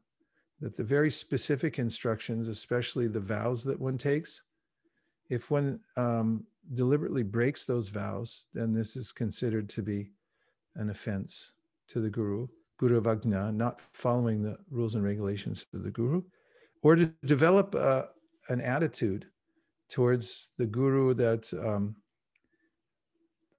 that 0.60 0.76
the 0.76 0.84
very 0.84 1.12
specific 1.12 1.78
instructions, 1.78 2.48
especially 2.48 3.08
the 3.08 3.20
vows 3.20 3.64
that 3.64 3.80
one 3.80 3.98
takes, 3.98 4.42
if 5.30 5.52
one 5.52 5.80
um, 5.96 6.46
deliberately 6.74 7.24
breaks 7.24 7.66
those 7.66 7.90
vows, 7.90 8.48
then 8.54 8.74
this 8.74 8.96
is 8.96 9.12
considered 9.12 9.70
to 9.70 9.82
be 9.82 10.12
an 10.76 10.90
offense 10.90 11.52
to 11.90 12.00
the 12.00 12.10
Guru, 12.10 12.48
Guru 12.78 13.02
Vagna, 13.02 13.54
not 13.54 13.80
following 13.80 14.42
the 14.42 14.58
rules 14.70 14.96
and 14.96 15.04
regulations 15.04 15.66
of 15.74 15.84
the 15.84 15.92
Guru, 15.92 16.24
or 16.82 16.96
to 16.96 17.12
develop 17.26 17.76
uh, 17.76 18.04
an 18.50 18.62
attitude 18.62 19.28
towards 19.90 20.50
the 20.58 20.66
guru 20.66 21.14
that 21.14 21.52
um, 21.66 21.96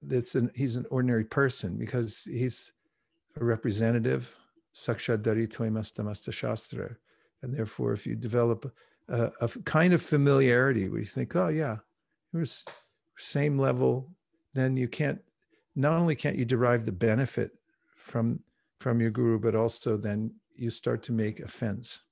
that's 0.01 0.35
an 0.35 0.51
he's 0.55 0.77
an 0.77 0.85
ordinary 0.89 1.25
person 1.25 1.77
because 1.77 2.23
he's 2.23 2.71
a 3.39 3.43
representative 3.43 4.37
sakshadari 4.73 5.47
toimastamasta 5.47 6.31
shastra 6.31 6.95
and 7.41 7.53
therefore 7.53 7.93
if 7.93 8.05
you 8.05 8.15
develop 8.15 8.71
a, 9.09 9.31
a, 9.41 9.47
kind 9.65 9.93
of 9.93 10.01
familiarity 10.01 10.87
where 10.87 10.99
you 10.99 11.05
think 11.05 11.35
oh 11.35 11.49
yeah 11.49 11.77
we're 12.31 12.45
same 13.17 13.57
level 13.57 14.09
then 14.53 14.77
you 14.77 14.87
can't 14.87 15.19
not 15.75 15.97
only 15.97 16.15
can't 16.15 16.37
you 16.37 16.45
derive 16.45 16.85
the 16.85 16.91
benefit 16.91 17.51
from 17.95 18.39
from 18.77 19.01
your 19.01 19.09
guru 19.09 19.37
but 19.37 19.55
also 19.55 19.97
then 19.97 20.31
you 20.55 20.69
start 20.69 21.03
to 21.03 21.11
make 21.11 21.39
offense 21.39 22.03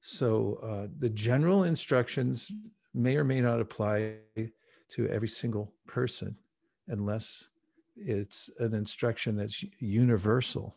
so 0.00 0.58
uh, 0.62 0.88
the 0.98 1.10
general 1.10 1.64
instructions 1.64 2.50
may 2.94 3.16
or 3.16 3.24
may 3.24 3.40
not 3.40 3.60
apply 3.60 4.16
to 4.88 5.06
every 5.08 5.28
single 5.28 5.72
person 5.86 6.36
unless 6.88 7.46
it's 7.96 8.50
an 8.58 8.74
instruction 8.74 9.36
that's 9.36 9.64
universal 9.78 10.76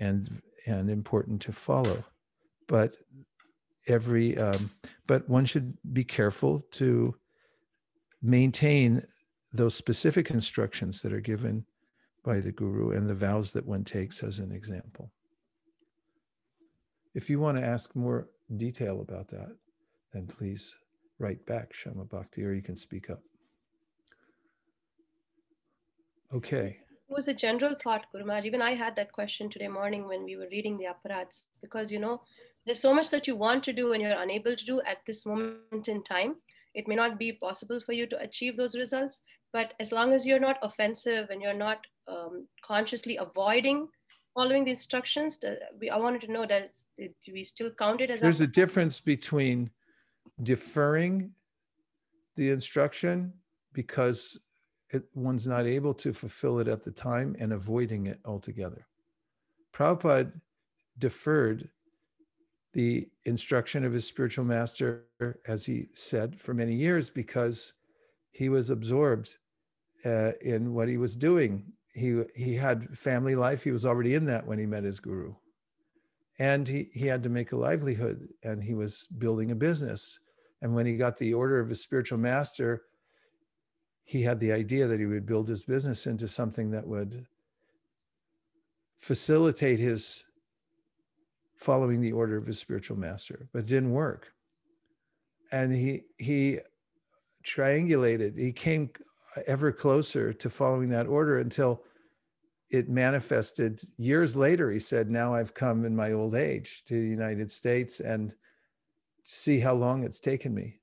and 0.00 0.40
and 0.66 0.90
important 0.90 1.40
to 1.42 1.52
follow. 1.52 2.04
But 2.66 2.94
every 3.86 4.36
um, 4.38 4.70
but 5.06 5.28
one 5.28 5.44
should 5.44 5.76
be 5.92 6.04
careful 6.04 6.64
to 6.72 7.14
maintain 8.22 9.02
those 9.52 9.74
specific 9.74 10.30
instructions 10.30 11.02
that 11.02 11.12
are 11.12 11.20
given 11.20 11.64
by 12.24 12.40
the 12.40 12.52
guru 12.52 12.90
and 12.90 13.08
the 13.08 13.14
vows 13.14 13.52
that 13.52 13.66
one 13.66 13.84
takes 13.84 14.22
as 14.22 14.38
an 14.38 14.50
example 14.50 15.12
if 17.16 17.30
you 17.30 17.40
want 17.40 17.56
to 17.56 17.64
ask 17.64 17.96
more 17.96 18.28
detail 18.58 19.00
about 19.00 19.28
that, 19.28 19.56
then 20.12 20.26
please 20.26 20.76
write 21.18 21.44
back, 21.46 21.72
Shama 21.72 22.04
Bhakti, 22.04 22.44
or 22.44 22.52
you 22.52 22.60
can 22.60 22.76
speak 22.76 23.08
up. 23.08 23.22
Okay. 26.34 26.78
It 27.08 27.14
was 27.14 27.28
a 27.28 27.32
general 27.32 27.74
thought, 27.82 28.04
Gurumaj. 28.14 28.44
Even 28.44 28.60
I 28.60 28.74
had 28.74 28.94
that 28.96 29.12
question 29.12 29.48
today 29.48 29.68
morning 29.68 30.06
when 30.06 30.24
we 30.24 30.36
were 30.36 30.48
reading 30.50 30.76
the 30.76 30.88
apparats, 30.92 31.44
because 31.62 31.90
you 31.90 31.98
know, 31.98 32.20
there's 32.66 32.80
so 32.80 32.92
much 32.92 33.08
that 33.10 33.26
you 33.26 33.34
want 33.34 33.64
to 33.64 33.72
do 33.72 33.94
and 33.94 34.02
you're 34.02 34.20
unable 34.20 34.54
to 34.54 34.64
do 34.66 34.82
at 34.82 34.98
this 35.06 35.24
moment 35.24 35.88
in 35.88 36.02
time. 36.02 36.36
It 36.74 36.86
may 36.86 36.96
not 36.96 37.18
be 37.18 37.32
possible 37.32 37.80
for 37.80 37.94
you 37.94 38.06
to 38.08 38.20
achieve 38.20 38.58
those 38.58 38.76
results, 38.76 39.22
but 39.54 39.72
as 39.80 39.90
long 39.90 40.12
as 40.12 40.26
you're 40.26 40.46
not 40.48 40.58
offensive 40.62 41.30
and 41.30 41.40
you're 41.40 41.54
not 41.54 41.78
um, 42.08 42.46
consciously 42.62 43.16
avoiding 43.16 43.88
following 44.36 44.64
the 44.64 44.70
instructions? 44.70 45.40
We, 45.80 45.90
I 45.90 45.96
wanted 45.96 46.20
to 46.22 46.30
know 46.30 46.46
that 46.46 46.70
do 46.98 47.32
we 47.32 47.42
still 47.42 47.70
count 47.70 48.00
it 48.00 48.10
as? 48.10 48.20
There's 48.20 48.40
a 48.40 48.46
difference 48.46 49.00
between 49.00 49.70
deferring 50.42 51.32
the 52.36 52.50
instruction 52.50 53.32
because 53.72 54.38
it, 54.90 55.04
one's 55.14 55.46
not 55.46 55.66
able 55.66 55.94
to 55.94 56.12
fulfill 56.12 56.58
it 56.60 56.68
at 56.68 56.82
the 56.82 56.92
time 56.92 57.34
and 57.40 57.52
avoiding 57.52 58.06
it 58.06 58.18
altogether. 58.24 58.86
Prabhupada 59.72 60.32
deferred 60.98 61.68
the 62.72 63.08
instruction 63.24 63.84
of 63.84 63.92
his 63.92 64.06
spiritual 64.06 64.44
master, 64.44 65.06
as 65.46 65.64
he 65.64 65.88
said, 65.92 66.38
for 66.38 66.54
many 66.54 66.74
years 66.74 67.08
because 67.10 67.72
he 68.32 68.48
was 68.48 68.70
absorbed 68.70 69.38
uh, 70.04 70.32
in 70.42 70.74
what 70.74 70.88
he 70.88 70.98
was 70.98 71.16
doing. 71.16 71.64
He, 71.96 72.22
he 72.34 72.54
had 72.56 72.96
family 72.96 73.34
life. 73.34 73.64
He 73.64 73.72
was 73.72 73.86
already 73.86 74.14
in 74.14 74.26
that 74.26 74.46
when 74.46 74.58
he 74.58 74.66
met 74.66 74.84
his 74.84 75.00
guru. 75.00 75.34
And 76.38 76.68
he, 76.68 76.90
he 76.92 77.06
had 77.06 77.22
to 77.22 77.30
make 77.30 77.52
a 77.52 77.56
livelihood 77.56 78.28
and 78.44 78.62
he 78.62 78.74
was 78.74 79.08
building 79.16 79.50
a 79.50 79.56
business. 79.56 80.18
And 80.60 80.74
when 80.74 80.84
he 80.84 80.96
got 80.96 81.16
the 81.16 81.32
order 81.32 81.58
of 81.58 81.70
his 81.70 81.82
spiritual 81.82 82.18
master, 82.18 82.82
he 84.04 84.22
had 84.22 84.38
the 84.38 84.52
idea 84.52 84.86
that 84.86 85.00
he 85.00 85.06
would 85.06 85.26
build 85.26 85.48
his 85.48 85.64
business 85.64 86.06
into 86.06 86.28
something 86.28 86.70
that 86.70 86.86
would 86.86 87.26
facilitate 88.96 89.78
his 89.78 90.24
following 91.56 92.00
the 92.00 92.12
order 92.12 92.36
of 92.36 92.46
his 92.46 92.58
spiritual 92.58 92.98
master, 92.98 93.48
but 93.52 93.66
didn't 93.66 93.92
work. 93.92 94.32
And 95.50 95.72
he 95.72 96.02
he 96.18 96.58
triangulated, 97.44 98.36
he 98.36 98.52
came 98.52 98.90
ever 99.46 99.72
closer 99.72 100.32
to 100.32 100.50
following 100.50 100.88
that 100.90 101.06
order 101.06 101.38
until 101.38 101.82
it 102.70 102.88
manifested 102.88 103.80
years 103.96 104.36
later. 104.36 104.70
He 104.70 104.78
said, 104.78 105.10
Now 105.10 105.34
I've 105.34 105.54
come 105.54 105.84
in 105.84 105.94
my 105.94 106.12
old 106.12 106.34
age 106.34 106.82
to 106.86 106.94
the 106.94 107.08
United 107.08 107.50
States 107.50 108.00
and 108.00 108.34
see 109.22 109.60
how 109.60 109.74
long 109.74 110.04
it's 110.04 110.20
taken 110.20 110.54
me. 110.54 110.80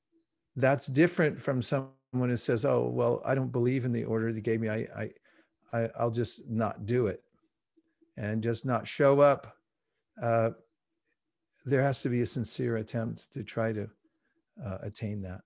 That's 0.56 0.88
different 0.88 1.39
from 1.39 1.62
someone 1.62 1.89
who 2.14 2.38
says, 2.38 2.66
Oh, 2.66 2.88
well, 2.88 3.22
I 3.26 3.36
don't 3.36 3.51
believe 3.51 3.86
in 3.86 3.91
the 3.91 4.06
order 4.06 4.32
they 4.32 4.41
gave 4.41 4.62
me. 4.62 4.70
I, 4.70 4.88
I, 4.95 5.10
I 5.74 5.89
I'll 5.99 6.12
just 6.12 6.49
not 6.49 6.86
do 6.86 7.08
it 7.08 7.22
and 8.18 8.43
just 8.43 8.66
not 8.66 8.88
show 8.88 9.20
up. 9.20 9.56
Uh, 10.22 10.51
there 11.66 11.82
has 11.82 12.01
to 12.01 12.10
be 12.10 12.22
a 12.22 12.26
sincere 12.26 12.78
attempt 12.78 13.32
to 13.34 13.43
try 13.43 13.74
to 13.74 13.89
uh, 14.64 14.78
attain 14.82 15.22
that. 15.22 15.41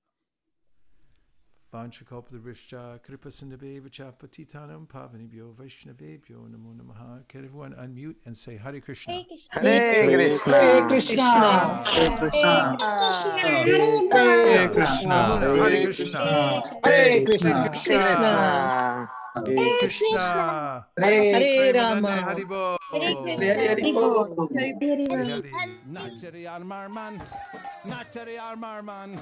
Vanchakalpadrishcha 1.73 2.99
Kripasindhavevacha 3.01 4.13
Patitanam 4.13 4.87
Pavanibhyo 4.87 5.53
Vaishnavebhyo 5.53 6.47
Namo 6.49 6.73
Namaha. 6.73 7.27
Can 7.27 7.43
everyone 7.43 7.73
unmute 7.73 8.15
and 8.25 8.37
say 8.37 8.55
Hare 8.55 8.79
Krishna? 8.79 9.25
Hare 9.49 10.07
Krishna. 10.07 10.53
Hare 10.53 10.87
Krishna. 10.87 11.83
Hare 11.83 12.17
Krishna. 12.17 12.77
Hare 14.11 14.69
Krishna. 14.69 15.39
Hare 15.63 15.83
Krishna. 15.83 16.19
Hare 16.85 17.25
Krishna. 17.25 17.69
Krishna. 17.83 19.09
Hare 19.35 19.77
Krishna. 19.79 20.85
Hare 20.97 21.73
Rama. 21.73 22.07
Rama. 22.07 22.21
Hare 22.21 22.45
Bo. 22.45 22.77
Hare 22.93 23.15
Krishna. 23.15 23.45
Nachari 25.91 26.45
Armarman. 26.47 27.19
Nachari 27.85 28.37
Armarman. 28.39 29.19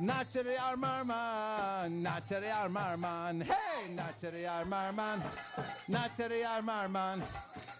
Nachari 0.00 0.56
Armarman. 0.56 2.02
Nachari 2.02 2.48
Armarman. 2.50 3.42
Hey, 3.42 3.94
Nachari 3.94 4.46
Armarman. 4.48 5.20
Nachari 5.90 6.42
Armarman. 6.42 7.20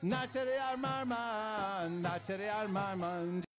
Nachari 0.04 0.56
Armarman. 0.70 2.02
Nachari 2.02 2.48
Armarman. 2.50 3.49